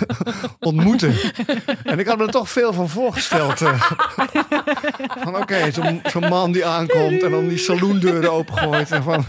[0.60, 1.14] ontmoeten.
[1.84, 3.62] En ik had me er toch veel van voorgesteld.
[3.62, 3.90] eh.
[5.22, 8.90] van oké, zo'n zo'n man die aankomt en dan die saloondeuren opengooit.
[8.90, 9.26] En, van...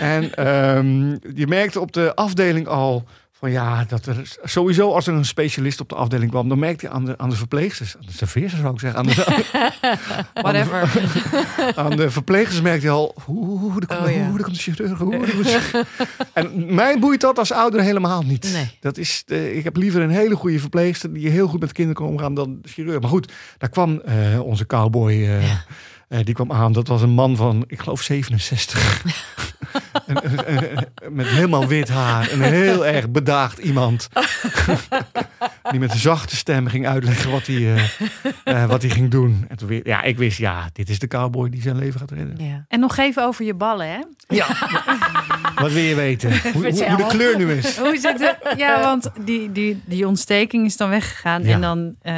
[0.00, 3.04] en ehm, je merkte op de afdeling al
[3.42, 6.86] van ja, dat er sowieso als er een specialist op de afdeling kwam, dan merkte
[6.86, 9.44] je aan de, aan de verpleegsters, aan de serveersters zou ik zeggen, aan de,
[10.34, 10.90] Whatever.
[11.84, 14.26] aan de verplegers merkte je al, hoe, hoe, de, Oh, ja.
[14.28, 15.84] hoe, de komt de chirurg, hoe, de de-
[16.32, 18.50] En mij boeit dat als ouder helemaal niet.
[18.52, 18.76] Nee.
[18.80, 22.02] Dat is, eh, ik heb liever een hele goede verpleegster die heel goed met kinderen
[22.02, 23.00] kan omgaan dan de chirurg.
[23.00, 25.64] Maar goed, daar kwam eh, onze cowboy, eh, Ja.
[26.08, 26.72] eh, die kwam aan.
[26.72, 29.02] Dat was een man van, ik geloof 67.
[31.10, 32.32] Met helemaal wit haar.
[32.32, 34.08] Een heel erg bedaagd iemand.
[35.70, 37.82] die met een zachte stem ging uitleggen wat hij, eh,
[38.44, 39.44] eh, wat hij ging doen.
[39.48, 42.10] En toen weer, ja, ik wist, ja, dit is de cowboy die zijn leven gaat
[42.10, 42.46] redden.
[42.46, 42.64] Ja.
[42.68, 44.00] En nog even over je ballen, hè?
[45.54, 46.30] Wat wil je weten?
[46.52, 47.78] Hoe, hoe, hoe de kleur nu is.
[47.78, 48.58] Hoe zit het?
[48.58, 51.42] Ja, want die, die, die ontsteking is dan weggegaan.
[51.42, 51.52] Ja.
[51.52, 52.14] En dan eh,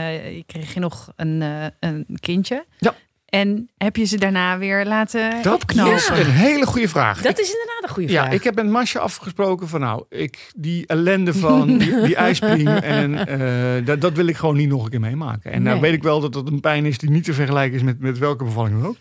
[0.46, 2.64] kreeg je nog een, eh, een kindje.
[2.78, 2.94] Ja.
[3.28, 7.22] En heb je ze daarna weer laten Dat is een hele goede vraag.
[7.22, 11.78] Dat is inderdaad Ja, ik heb met Masje afgesproken van nou, ik, die ellende van
[11.78, 15.52] die, die en eh, dat, dat wil ik gewoon niet nog een keer meemaken.
[15.52, 15.90] En nou Nee.
[15.90, 18.18] weet ik wel dat dat een pijn is die niet te vergelijken is met, met
[18.18, 18.96] welke bevalling dan ook.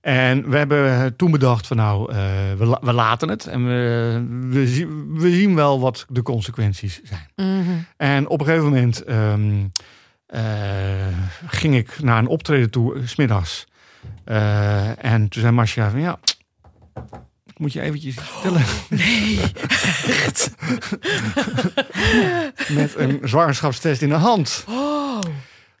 [0.00, 2.16] En we hebben toen bedacht van nou, eh,
[2.58, 7.28] we, we laten het en we, we, zien, we zien wel wat de consequenties zijn.
[7.36, 7.70] Mhm.
[7.96, 9.64] En op een gegeven moment ehm,
[10.26, 10.42] eh,
[11.46, 13.66] ging ik naar een optreden toe, s smiddags.
[14.24, 16.18] Eh, en toen zei Marcia van ja,
[17.64, 18.62] moet je eventjes vertellen.
[18.88, 19.40] Nee.
[22.78, 24.64] Met een zwangerschapstest in de hand.
[24.68, 25.18] Oh.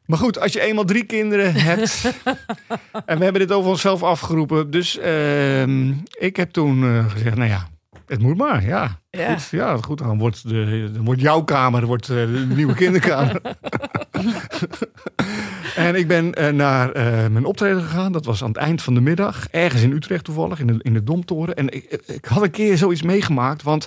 [0.06, 2.04] Maar goed, als je eenmaal drie kinderen hebt.
[3.06, 4.70] en we hebben dit over onszelf afgeroepen.
[4.70, 7.68] Dus ehm, ik heb toen eh, gezegd, nou ja,
[8.06, 8.64] het moet maar.
[8.64, 9.32] Ja, Ja.
[9.32, 13.40] Goed, ja goed dan, wordt de, dan wordt jouw kamer wordt, eh, de nieuwe kinderkamer.
[15.76, 18.12] en ik ben eh, naar eh, mijn optreden gegaan.
[18.12, 19.48] Dat was aan het eind van de middag.
[19.50, 21.54] Ergens in Utrecht toevallig, in de, in de Domtoren.
[21.54, 23.62] En ik, ik had een keer zoiets meegemaakt.
[23.62, 23.86] Want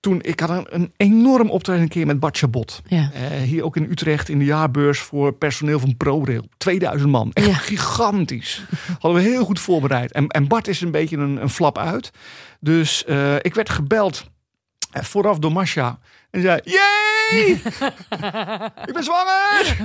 [0.00, 2.82] toen, ik had een, een enorm optreden een keer met Bart Chabot.
[2.86, 3.10] Ja.
[3.12, 6.44] Eh, hier ook in Utrecht in de jaarbeurs voor personeel van ProRail.
[6.56, 7.30] 2000 man.
[7.32, 7.54] Echt Ja.
[7.54, 8.64] gigantisch.
[8.98, 10.12] Hadden we heel goed voorbereid.
[10.12, 12.10] En, en Bart is een beetje een, een flap uit.
[12.60, 14.24] Dus eh, ik werd gebeld
[14.92, 15.98] eh, vooraf door Masha.
[16.30, 16.60] En zei,
[17.30, 17.50] nee!
[18.86, 19.76] ik ben zwanger!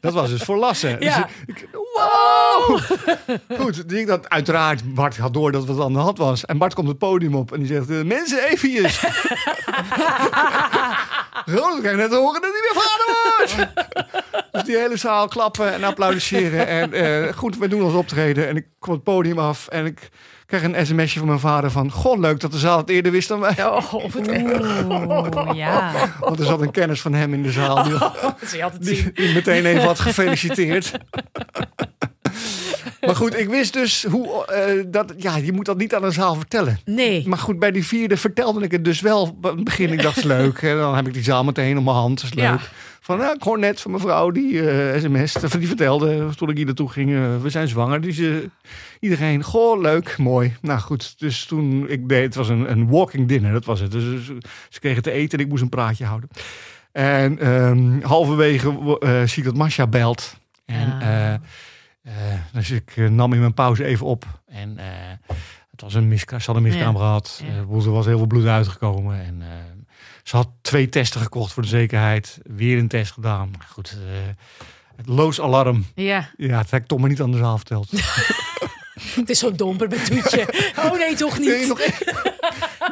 [0.00, 0.96] Dat was dus voor Lasse.
[0.98, 1.16] Dus
[1.46, 2.80] ik, wow!
[3.60, 6.44] Goed, die ik dat uiteraard, Bart had door dat het aan de hand was.
[6.44, 9.04] En Bart komt het podium op en die zegt, eh, mensen eventjes.
[11.44, 13.06] Ronald krijg net te horen dat hij weer vader
[13.36, 13.56] wordt.
[14.52, 16.66] dus die hele zaal klappen en applaudisseren.
[16.66, 18.48] En eh, goed, we doen ons optreden.
[18.48, 20.10] En ik kom het podium af en ik
[20.46, 21.90] krijg een sms'je van mijn vader van...
[21.90, 23.64] God, leuk dat de zaal het eerder wist dan wij.
[23.66, 25.92] Oh, wat Oeh, ja.
[26.20, 27.84] Want er zat een kennis van hem in de zaal.
[28.80, 30.92] Die meteen even had gefeliciteerd.
[33.06, 34.46] maar goed, ik wist dus hoe...
[34.46, 36.78] eh, dat, ja, je moet dat niet aan een zaal vertellen.
[36.84, 37.28] Nee.
[37.28, 39.38] Maar goed, bij die vierde vertelde ik het dus wel.
[39.40, 40.62] Bij het begin, ik dacht, is leuk.
[40.62, 42.20] En dan heb ik die zaal meteen op mijn hand.
[42.20, 42.44] Dat is leuk.
[42.44, 42.58] Ja.
[43.00, 46.66] Van, nou, ik hoor net van mevrouw die eh, sms, die vertelde toen ik hier
[46.66, 48.00] naartoe ging, eh, we zijn zwanger.
[48.00, 48.34] Dus eh,
[49.00, 50.56] iedereen, goh, leuk, mooi.
[50.60, 53.92] Nou goed, dus toen ik deed, het was een, een walking dinner, dat was het.
[53.92, 54.26] Dus
[54.68, 56.28] ze kregen te eten en ik moest een praatje houden.
[56.92, 60.36] En ehm, halverwege zie ik dat Masha belt.
[60.64, 61.34] En Ah.
[62.06, 62.14] Eh,
[62.52, 64.24] dus ik eh, nam in mijn pauze even op.
[64.46, 64.86] En eh,
[65.70, 67.00] het was een miskraam, ze had een miskraam Ja.
[67.00, 67.42] gehad.
[67.44, 67.54] Ja.
[67.54, 69.24] Er was heel veel bloed uitgekomen.
[69.24, 69.42] En
[70.22, 72.38] ze had twee testen gekocht voor de zekerheid.
[72.42, 73.50] Weer een test gedaan.
[73.58, 73.96] Maar goed,
[74.96, 75.86] het loos alarm.
[75.94, 77.90] Ja, Ja, dat heb ik toch maar niet aan de zaal verteld.
[79.00, 80.46] Het is zo'n domper met toetje.
[80.76, 81.68] Oh nee, toch Nee, niet.
[81.68, 82.14] nog even,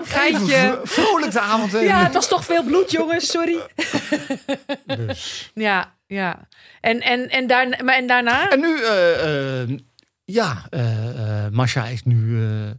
[0.04, 0.80] Geintje.
[0.84, 1.72] v- vrolijk de avond.
[1.72, 1.78] hè.
[1.78, 3.26] Ja, het was toch veel bloed, jongens.
[3.30, 3.58] Sorry.
[4.96, 5.50] Dus.
[5.54, 6.48] Ja, ja.
[6.80, 8.50] En, en, en, daarna, maar en daarna?
[8.50, 9.68] En nu, eh, eh,
[10.24, 12.70] ja, eh eh Masha is nu eh,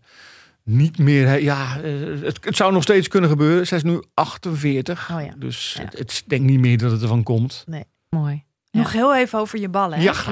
[0.63, 1.28] niet meer.
[1.28, 1.78] hè, ja,
[2.23, 3.67] het, het zou nog steeds kunnen gebeuren.
[3.67, 5.09] Zij is nu 48.
[5.13, 5.34] Oh ja.
[5.38, 5.86] Dus Ja.
[5.97, 7.63] het, denk niet meer dat het ervan komt.
[7.67, 8.43] Nee, mooi.
[8.71, 9.97] Nog heel even over je ballen.
[9.97, 10.03] hè?
[10.03, 10.13] Ja,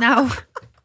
[0.00, 0.28] Nou,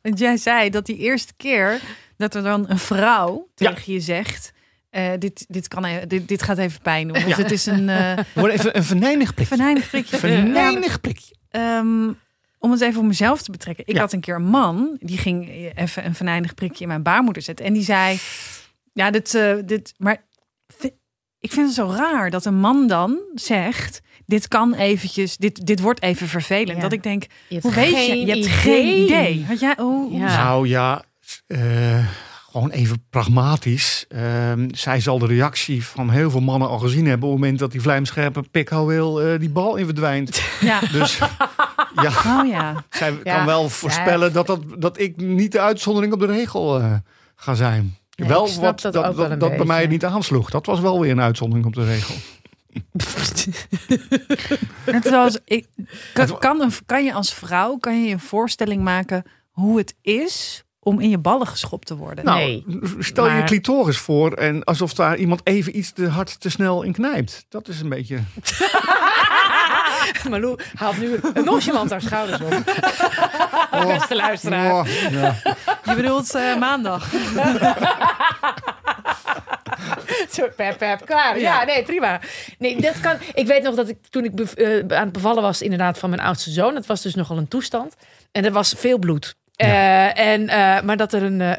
[0.07, 1.81] want jij zei dat die eerste keer
[2.17, 3.73] dat er dan een vrouw Ja.
[3.73, 4.51] tegen je zegt...
[4.89, 7.17] eh, dit, dit, kan, e- dit, dit gaat even pijn doen.
[7.17, 7.35] Of Ja.
[7.35, 9.55] het is een eh Wordt even een venijnig prikje.
[9.55, 10.17] venijnig prikje.
[10.17, 11.35] Venijnig prikje.
[11.49, 12.11] Ehm,
[12.59, 13.83] om het even op mezelf te betrekken.
[13.87, 13.99] Ik Ja.
[14.01, 17.65] had een keer een man, die ging even een venijnig prikje in mijn baarmoeder zetten.
[17.65, 18.19] En die zei,
[18.93, 20.25] ja, dit, eh, dit maar
[21.39, 25.79] ik vind het zo raar dat een man dan zegt, dit kan eventjes, dit, dit
[25.79, 26.75] wordt even vervelend.
[26.75, 26.79] Ja.
[26.81, 27.95] Dat ik denk, Je hebt hoe weet je?
[27.95, 28.49] geen Je hebt idee.
[28.51, 29.45] geen idee.
[29.47, 30.43] Had jij, hoe, hoe- Ja.
[30.43, 31.03] Nou ja,
[31.47, 31.59] eh,
[32.51, 34.05] gewoon even pragmatisch.
[34.09, 37.27] Ehm, zij zal de reactie van heel veel mannen al gezien hebben...
[37.27, 40.41] op het moment dat die vlijmscherpe pikhouweel eh die bal in verdwijnt.
[40.61, 40.79] ja.
[40.91, 41.17] Dus
[42.01, 42.83] ja, Oh ja.
[42.89, 43.35] zij Ja.
[43.37, 46.93] kan wel voorspellen dat, dat, dat ik niet de uitzondering op de regel eh,
[47.35, 47.95] ga zijn.
[48.15, 50.49] Nee, wel ik snap wat dat dat, ook wel dat, bij mij niet aansloeg.
[50.49, 52.15] Dat was wel weer een uitzondering op de regel.
[54.85, 55.65] Net zoals ik,
[56.13, 59.95] kan, kan, een, kan je als vrouw kan je je een voorstelling maken hoe het
[60.01, 62.25] is om in je ballen geschopt te worden?
[62.25, 62.65] Nou, Nee,
[62.99, 66.93] stel je clitoris voor en alsof daar iemand even iets te hard te snel in
[66.93, 67.45] knijpt.
[67.49, 68.19] Dat is een beetje...
[70.29, 72.49] Malou haalt nu een nonchalant haar schouders op.
[73.87, 74.73] Beste luisteraar.
[74.73, 75.35] Oh, ja.
[75.83, 77.11] Je bedoelt eh, maandag.
[80.35, 81.39] Zo, pep, pep, klaar.
[81.39, 81.59] Ja.
[81.59, 81.65] Ja.
[81.65, 82.19] nee, prima.
[82.57, 83.17] Nee, dat kan.
[83.33, 86.21] Ik weet nog dat ik toen ik eh, aan het bevallen was, inderdaad, van mijn
[86.21, 86.73] oudste zoon.
[86.73, 87.95] Dat was dus nogal een toestand.
[88.31, 89.35] En er was veel bloed.
[89.55, 91.39] Eh, en, eh, maar dat er een,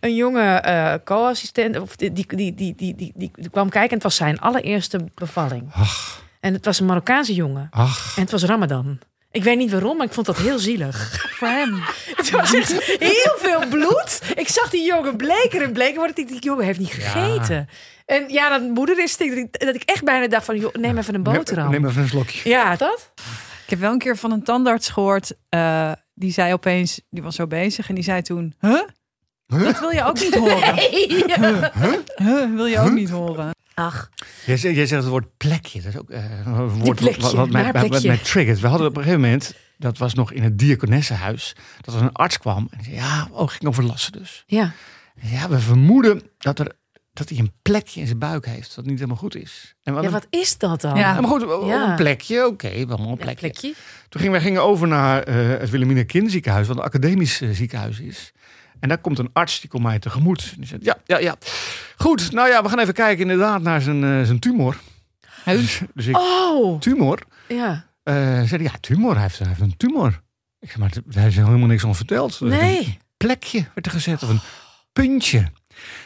[0.00, 3.88] een jonge co-assistent, of die, die, die, die, die, die, die kwam kijken.
[3.90, 5.70] En het was zijn allereerste bevalling.
[5.74, 7.66] Ach, En het was een Marokkaanse jongen.
[7.70, 8.12] ach.
[8.16, 8.98] En het was Ramadan.
[9.32, 10.96] Ik weet niet waarom, maar ik vond dat heel zielig.
[11.38, 11.80] Voor hem.
[12.16, 12.72] Het was echt
[13.14, 14.20] heel veel bloed.
[14.34, 16.16] Ik zag die jongen bleker en bleker worden.
[16.16, 17.68] Ik dacht, die jongen heeft niet gegeten.
[18.06, 20.98] En ja, dat moeder is dat ik, dat ik echt bijna dacht van, joh, neem
[20.98, 21.70] even een boterham.
[21.70, 22.48] Neem even een slokje.
[22.48, 23.12] Ja, dat?
[23.64, 25.32] Ik heb wel een keer van een tandarts gehoord.
[25.48, 28.80] eh, die zei opeens, die was zo bezig en die zei toen, huh?
[29.46, 29.64] Huh?
[29.64, 30.74] Dat wil je ook niet horen.
[32.16, 33.50] Huh, wil je ook niet horen.
[33.80, 34.10] Ach,
[34.46, 35.80] Jij, zegt- jij zegt het woord plekje.
[35.82, 38.60] Dat is ook eh, een woord plekje, wat, wat, mij, wat- wat mij triggert.
[38.60, 42.12] We hadden op een gegeven moment, dat was nog in het diakonessenhuis, dat er een
[42.12, 44.42] arts kwam en zei, ja, oh, ging over lassen dus.
[44.46, 44.72] ja.
[45.22, 46.72] Ja, we vermoeden dat, er,
[47.12, 49.74] dat hij een plekje in zijn buik heeft dat niet helemaal goed is.
[49.82, 50.96] En we Ja, wat is dat dan?
[50.96, 51.20] Ja.
[51.20, 51.90] Maar goed, Ja.
[51.90, 53.34] een plekje, oké, wel een Ja, plekje.
[53.34, 53.74] plekje.
[54.08, 58.00] Toen gingen wij gingen over naar eh, het Wilhelmina Kinderziekenhuis, wat een academisch eh, ziekenhuis
[58.00, 58.32] is.
[58.80, 60.52] En daar komt een arts, die komt mij tegemoet.
[60.56, 61.36] Die zegt, ja, ja, ja.
[61.96, 64.76] Goed, nou ja, we gaan even kijken inderdaad naar zijn, eh, zijn tumor.
[65.44, 67.22] Dus, dus ik, Oh, tumor?
[67.48, 67.84] ja.
[68.02, 70.20] Eh zei hij, ja, tumor, hij heeft, hij heeft een tumor.
[70.60, 72.40] Ik zeg, maar daar is helemaal niks van verteld.
[72.40, 72.78] Nee.
[72.86, 74.40] Een plekje werd er gezet, of een
[74.92, 75.52] puntje.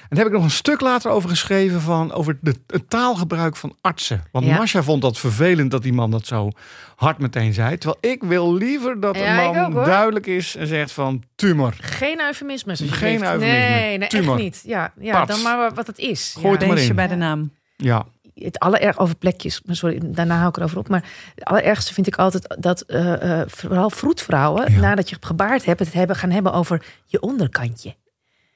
[0.02, 3.56] En daar heb ik nog een stuk later over geschreven van over de, het taalgebruik
[3.56, 4.24] van artsen.
[4.32, 4.56] Want Ja.
[4.56, 6.50] Masha vond dat vervelend dat die man dat zo
[6.96, 7.78] hard meteen zei.
[7.78, 11.74] Terwijl ik wil liever dat Ja, een man ook, duidelijk is en zegt van tumor.
[11.80, 12.76] Geen eufemisme.
[12.76, 12.88] Geen
[13.22, 13.36] eufemisme.
[13.46, 14.36] Nee, nee echt Tumor.
[14.36, 14.62] niet.
[14.64, 15.42] Ja, ja Pats.
[15.42, 16.34] dan maar wat het is.
[16.38, 16.94] Gooi het maar in.
[16.94, 17.50] bij de naam.
[17.76, 19.62] Ja, het allererg over plekjes.
[19.64, 20.88] Maar sorry, daarna hou ik erover op.
[20.88, 21.04] Maar
[21.34, 24.80] het allerergste vind ik altijd dat eh, eh, vooral vroedvrouwen, Ja.
[24.80, 27.94] nadat je gebaard hebt, het hebben, gaan hebben over je onderkantje.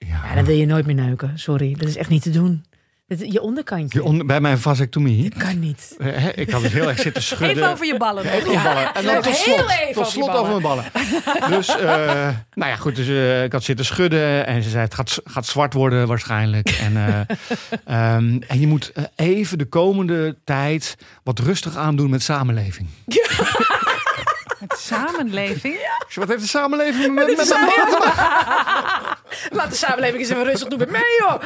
[0.09, 1.33] Ja, dan wil je nooit meer neuken.
[1.39, 2.65] Sorry, dat is echt niet te doen.
[3.09, 3.99] Dat- Je onderkantje.
[3.99, 5.31] Je onder- bij mijn vasectomie.
[5.31, 5.97] Dat kan niet.
[6.35, 7.57] ik had dus heel erg zitten schudden.
[7.57, 8.25] Even over je ballen.
[8.25, 8.95] Even over ballen.
[8.95, 10.85] En dan Heel tot slot, even tot over slot over mijn ballen.
[11.51, 12.97] Dus, eh, nou ja, goed.
[12.97, 16.71] Dus, eh, ik had zitten schudden en ze zei het gaat, gaat zwart worden waarschijnlijk.
[16.71, 17.21] En, eh,
[18.15, 22.89] ehm, en je moet even de komende tijd wat rustig aandoen met samenleving.
[23.07, 23.17] Met
[24.79, 25.77] samenleving.
[26.15, 27.99] Wat heeft de samenleving met, met maken?
[29.59, 31.43] Laat de samenleving eens even rustig doen met mij, joh.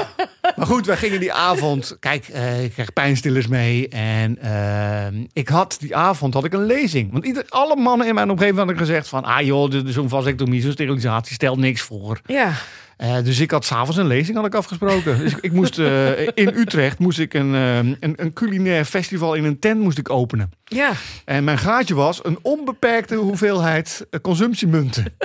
[0.56, 1.96] Maar goed, wij gingen die avond.
[2.00, 3.88] Kijk, eh, ik kreeg pijnstillers mee.
[3.88, 7.12] En eh, ik had die avond had ik een lezing.
[7.12, 9.24] Want ieder, alle mannen in mijn omgeving hadden gezegd van...
[9.24, 12.20] Ah joh, zo'n vasectomie, zo'n sterilisatie stelt niks voor.
[12.26, 12.52] Ja.
[12.96, 15.18] Eh, dus ik had s'avonds een lezing had ik afgesproken.
[15.18, 19.34] Dus ik, ik moest eh, in Utrecht moest ik een, eh, een, een culinair festival
[19.34, 20.50] in een tent moest ik openen.
[20.64, 20.92] Ja.
[21.24, 25.16] En mijn gaatje was een onbeperkte hoeveelheid consumptiemunten.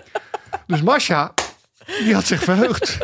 [0.68, 1.34] Dus Masha,
[2.04, 2.98] die had zich verheugd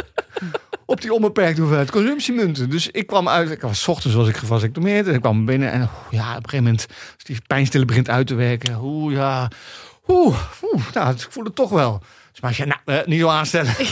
[0.85, 2.69] op die onbeperkte hoeveelheid consumptiemunten.
[2.69, 5.71] Dus ik kwam uit, ik was 's ochtends was ik gevasectomeerd en ik kwam binnen
[5.71, 9.13] en oeh, ja, op een gegeven moment als die pijnstiller begint uit te werken, oeh
[9.13, 9.51] ja,
[10.07, 12.01] oeh, oeh nou, ik voel het toch wel.
[12.39, 13.73] Dus Masha, nou, eh, niet zo aanstellen.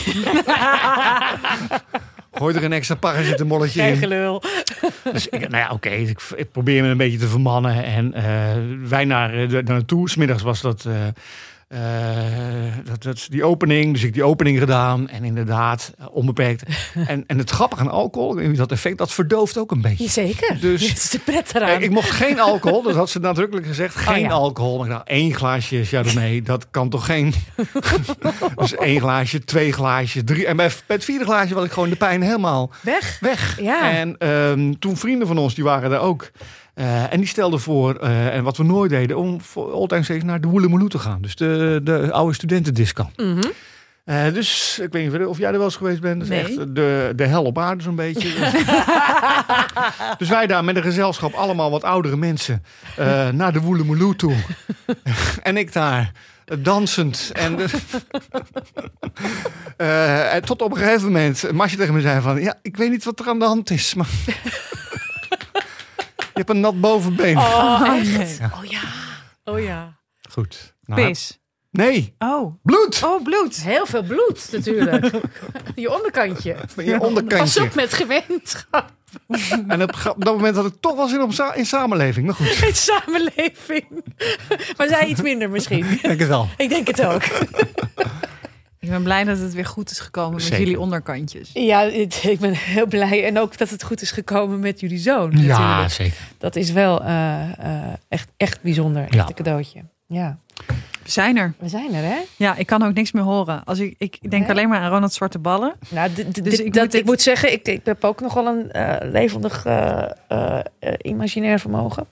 [2.34, 3.96] Gooi er een extra paracetamolletje in.
[3.98, 4.44] gelul.
[5.12, 7.84] Dus ik, nou ja, oké, ik, ik probeer me een beetje te vermannen.
[7.84, 8.24] En eh,
[8.90, 10.10] wij naar, eh, de- naar naartoe.
[10.10, 10.88] Smiddags was dat,
[11.76, 13.94] eh, dat, dat, die opening.
[13.94, 15.10] Dus ik die opening gedaan.
[15.10, 16.64] En inderdaad, eh, onbeperkt.
[17.08, 20.10] En, en het grappige aan alcohol, dat effect, dat verdooft ook een beetje.
[20.10, 20.58] Zeker.
[20.60, 21.70] Dus- Dat is de pret eraan.
[21.70, 23.96] Eh, Ik mocht geen alcohol, dat had ze nadrukkelijk gezegd.
[23.96, 24.30] Geen ja.
[24.30, 24.78] alcohol.
[24.78, 27.34] Maar dacht, één glaasje Chardonnay, dat kan toch geen...
[28.56, 30.46] dus één glaasje, twee glaasjes, drie...
[30.46, 33.18] En bij, bij het vierde glaasje was ik gewoon de pijn helemaal Weg.
[33.22, 33.62] weg.
[33.62, 33.92] Ja.
[33.92, 36.32] En ehm, toen vrienden van ons, die waren daar ook.
[36.76, 40.42] Eh, en die stelden voor, eh, en wat we nooit deden, om voor Old naar
[40.42, 41.22] de Woelemoeloe te gaan.
[41.22, 43.10] Dus de, de oude studentendisco.
[43.16, 43.44] Mhm.
[44.06, 46.20] Eh, dus ik weet niet of jij er wel eens geweest bent.
[46.20, 46.44] Dat is Nee.
[46.44, 48.30] echt de, de hel op aarde zo'n beetje.
[50.18, 52.64] dus wij daar met een gezelschap, allemaal wat oudere mensen,
[53.32, 54.36] naar de Woelemoeloe toe.
[55.44, 56.12] en ik daar
[56.60, 57.32] dansend.
[57.34, 57.60] En,
[60.32, 62.42] en tot op een gegeven moment Masje tegen me zei van...
[62.42, 64.10] Ja, ik weet niet wat er aan de hand is, maar...
[66.36, 67.38] Je hebt een nat bovenbeen.
[67.38, 68.18] Oh, Oh, echt?
[68.40, 68.50] nee.
[68.54, 68.80] Oh ja.
[69.44, 69.98] Oh ja.
[70.32, 70.76] Goed.
[70.86, 71.40] Nou, Pis.
[71.72, 72.54] Nee, Oh.
[72.64, 73.02] bloed.
[73.04, 73.56] Oh, bloed.
[73.56, 75.12] Heel veel bloed natuurlijk.
[75.76, 76.56] Je onderkantje.
[76.68, 77.64] Van je Pas onderkantje.
[77.64, 78.92] op met gemeenschap.
[79.68, 82.26] En op, op dat moment had ik toch wel zin om sa- in samenleving.
[82.26, 83.86] Maar goed, ik In samenleving.
[84.78, 86.00] Maar zij iets minder misschien.
[86.02, 86.48] denk het wel.
[86.58, 87.22] Ik denk het ook.
[88.86, 91.50] Ik ben blij dat het weer goed is gekomen met jullie onderkantjes.
[91.54, 93.26] Ja, het- ik ben heel blij.
[93.26, 95.32] En ook dat het goed is gekomen met jullie zoon.
[95.32, 95.92] Ja, natuurlijk.
[95.92, 96.18] zeker.
[96.38, 99.04] Dat is wel eh, eh, echt, echt bijzonder.
[99.04, 99.28] Echt Ja.
[99.28, 99.80] een cadeautje.
[100.08, 100.38] Ja.
[101.04, 101.54] We zijn er.
[101.60, 102.18] We zijn er, hè?
[102.36, 103.64] Ja, ik kan ook niks meer horen.
[103.64, 104.52] Als ik, ik denk Nee?
[104.52, 105.74] alleen maar aan Ronald Zwarte Ballen.
[105.90, 106.10] Nou,
[106.44, 109.12] Dus ik dat, moet ik moet zeggen, ik, ik heb ook nog wel een eh,
[109.12, 112.06] levendig eh, eh, eh, imaginair vermogen.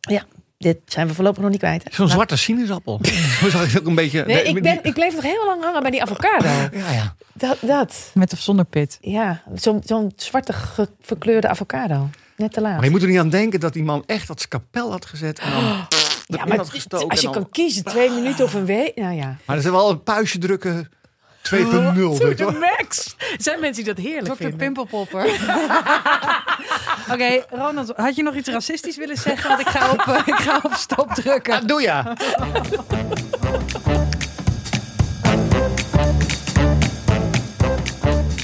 [0.00, 0.22] Ja,
[0.58, 1.84] dit zijn we voorlopig nog niet kwijt.
[1.84, 1.90] hè?
[1.90, 3.00] Zo'n Nou, zwarte sinaasappel.
[3.40, 4.24] Hoe zag ik ook een beetje...
[4.26, 6.48] Nee, ik, die- ben, ik bleef nog heel lang hangen bij die avocado.
[6.78, 7.14] Ja, ja.
[7.32, 8.10] Dat, dat.
[8.14, 8.98] Met of zonder pit.
[9.00, 10.52] ja, zo'n zo'n zwarte
[11.00, 12.08] verkleurde avocado.
[12.36, 12.74] Net te laat.
[12.74, 15.38] Maar je moet er niet aan denken dat die man echt dat skapel had gezet.
[15.38, 15.60] En dan
[16.26, 17.08] ja, maar had gestoken.
[17.08, 18.96] als je dan- kan kiezen, twee minuten of een week.
[18.96, 19.36] Nou ja.
[19.44, 20.88] Maar er is wel een puistje drukken
[21.54, 22.22] 2.0.
[22.24, 22.52] weet je wel.
[22.52, 23.16] max.
[23.36, 24.36] Zijn mensen die dat heerlijk Dr.
[24.36, 24.56] vinden.
[24.56, 25.24] Pimpelpopper.
[27.12, 29.48] Oké, Ronald, had je nog iets racistisch willen zeggen?
[29.48, 31.54] Want ik ga op, eh, ik ga op stop drukken.
[31.54, 32.16] Ja, doe ja.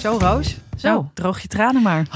[0.01, 0.57] Zo, Roos.
[0.83, 1.05] Zo, Nou.
[1.15, 2.07] droog je tranen maar.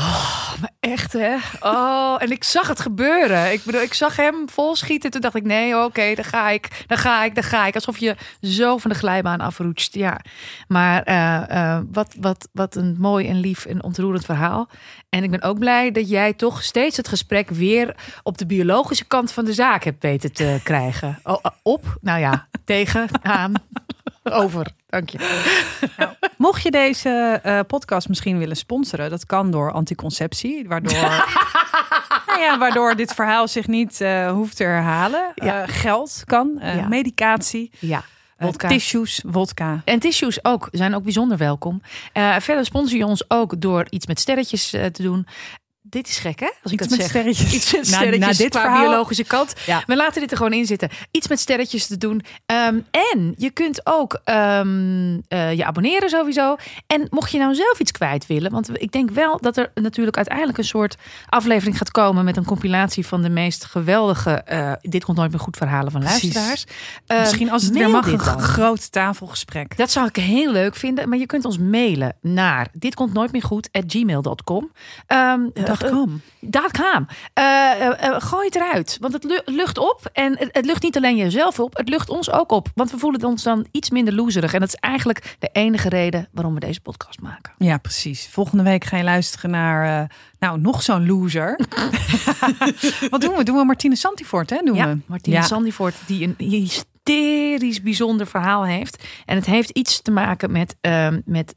[0.60, 1.36] Maar echt, hè?
[1.60, 3.52] Oh, en ik zag het gebeuren.
[3.52, 5.10] Ik bedoel, ik zag hem vol schieten.
[5.10, 7.74] Toen dacht ik, nee, oké, daar ga ik, daar ga ik, daar ga ik.
[7.74, 10.20] Alsof je zo van de glijbaan afroetst, ja.
[10.68, 14.68] Maar eh, eh, wat, wat, wat een mooi en lief en ontroerend verhaal.
[15.08, 19.04] En ik ben ook blij dat jij toch steeds het gesprek weer op de biologische
[19.04, 21.18] kant van de zaak hebt weten te krijgen.
[21.22, 23.52] Oh, eh, op, nou ja, tegen, aan,
[24.22, 24.66] over.
[24.86, 25.18] Dank je.
[26.56, 30.92] Mocht je deze eh, podcast misschien willen sponsoren, dat kan door anticonceptie, waardoor,
[32.26, 35.32] nou ja, waardoor dit verhaal zich niet eh, hoeft te herhalen.
[35.34, 35.62] Ja.
[35.62, 38.04] Eh, geld kan, medicatie, Ja.
[38.36, 38.68] Wodka.
[38.68, 39.82] tissues, wodka.
[39.84, 41.82] En tissues ook, zijn ook bijzonder welkom.
[42.38, 45.26] Verder sponsor je ons ook door iets met sterretjes te doen.
[45.90, 46.50] Dit is gek, hè?
[46.62, 47.08] Als ik Iets dat met zeg.
[47.08, 47.52] sterretjes.
[47.54, 49.54] Iets met Na- sterretjes na dit qua verhaal- biologische kant.
[49.66, 49.82] Ja.
[49.86, 50.88] We laten dit er gewoon in zitten.
[51.10, 52.22] Iets met sterretjes te doen.
[52.46, 56.56] Ehm, en je kunt ook ehm, eh, je abonneren sowieso.
[56.86, 58.50] En mocht je nou zelf iets kwijt willen.
[58.50, 60.96] Want ik denk wel dat er natuurlijk uiteindelijk een soort
[61.28, 62.24] aflevering gaat komen.
[62.24, 64.30] Met een compilatie van de meest geweldige.
[64.30, 66.64] eh, dit komt nooit meer goed verhalen van luisteraars.
[67.06, 69.76] Ehm, Misschien als het weer mag, een groot tafelgesprek.
[69.76, 71.08] Dat zou ik heel leuk vinden.
[71.08, 74.70] Maar je kunt ons mailen naar dit komt nooit meer goed at gmail.com.
[75.06, 75.40] Ehm,
[75.78, 76.20] Dat eh, kan.
[76.40, 77.06] Daar gaan.
[77.32, 78.96] Eh, eh, gooi het eruit.
[79.00, 80.00] Want het lu- lucht op.
[80.12, 81.76] En het, het lucht niet alleen jezelf op.
[81.76, 82.68] Het lucht ons ook op.
[82.74, 84.54] Want we voelen ons dan iets minder loserig.
[84.54, 87.52] En dat is eigenlijk de enige reden waarom we deze podcast maken.
[87.58, 88.28] Ja, precies.
[88.30, 91.60] Volgende week ga je luisteren naar, nou, nog zo'n loser.
[93.10, 93.42] Wat doen we?
[93.44, 94.58] Doen we Martine Santifort, hè?
[94.64, 94.98] Doen Ja, we.
[95.06, 95.42] Martine Ja.
[95.42, 99.04] Sandivoort die een hysterisch bijzonder verhaal heeft.
[99.24, 101.54] En het heeft iets te maken met, ehm, met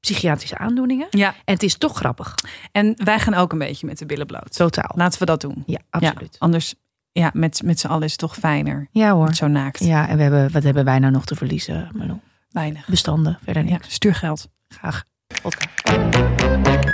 [0.00, 1.06] psychiatrische aandoeningen.
[1.10, 2.34] Ja, En het is toch grappig.
[2.72, 4.56] en wij gaan ook een beetje met de billen bloot.
[4.56, 4.90] Totaal.
[4.94, 5.62] Laten we dat doen.
[5.66, 6.32] Ja, absoluut.
[6.32, 6.74] Ja, anders,
[7.12, 8.88] ja, met, met z'n allen is het toch fijner.
[8.90, 9.34] Ja, hoor.
[9.34, 9.84] Zo naakt.
[9.84, 12.20] Ja, en we hebben, wat hebben wij nou nog te verliezen, Marlo?
[12.50, 12.86] Weinig.
[12.88, 13.92] Bestanden, verder Ja, niks.
[13.92, 14.48] stuur geld.
[14.68, 15.04] Graag.
[15.42, 16.89] Podcast.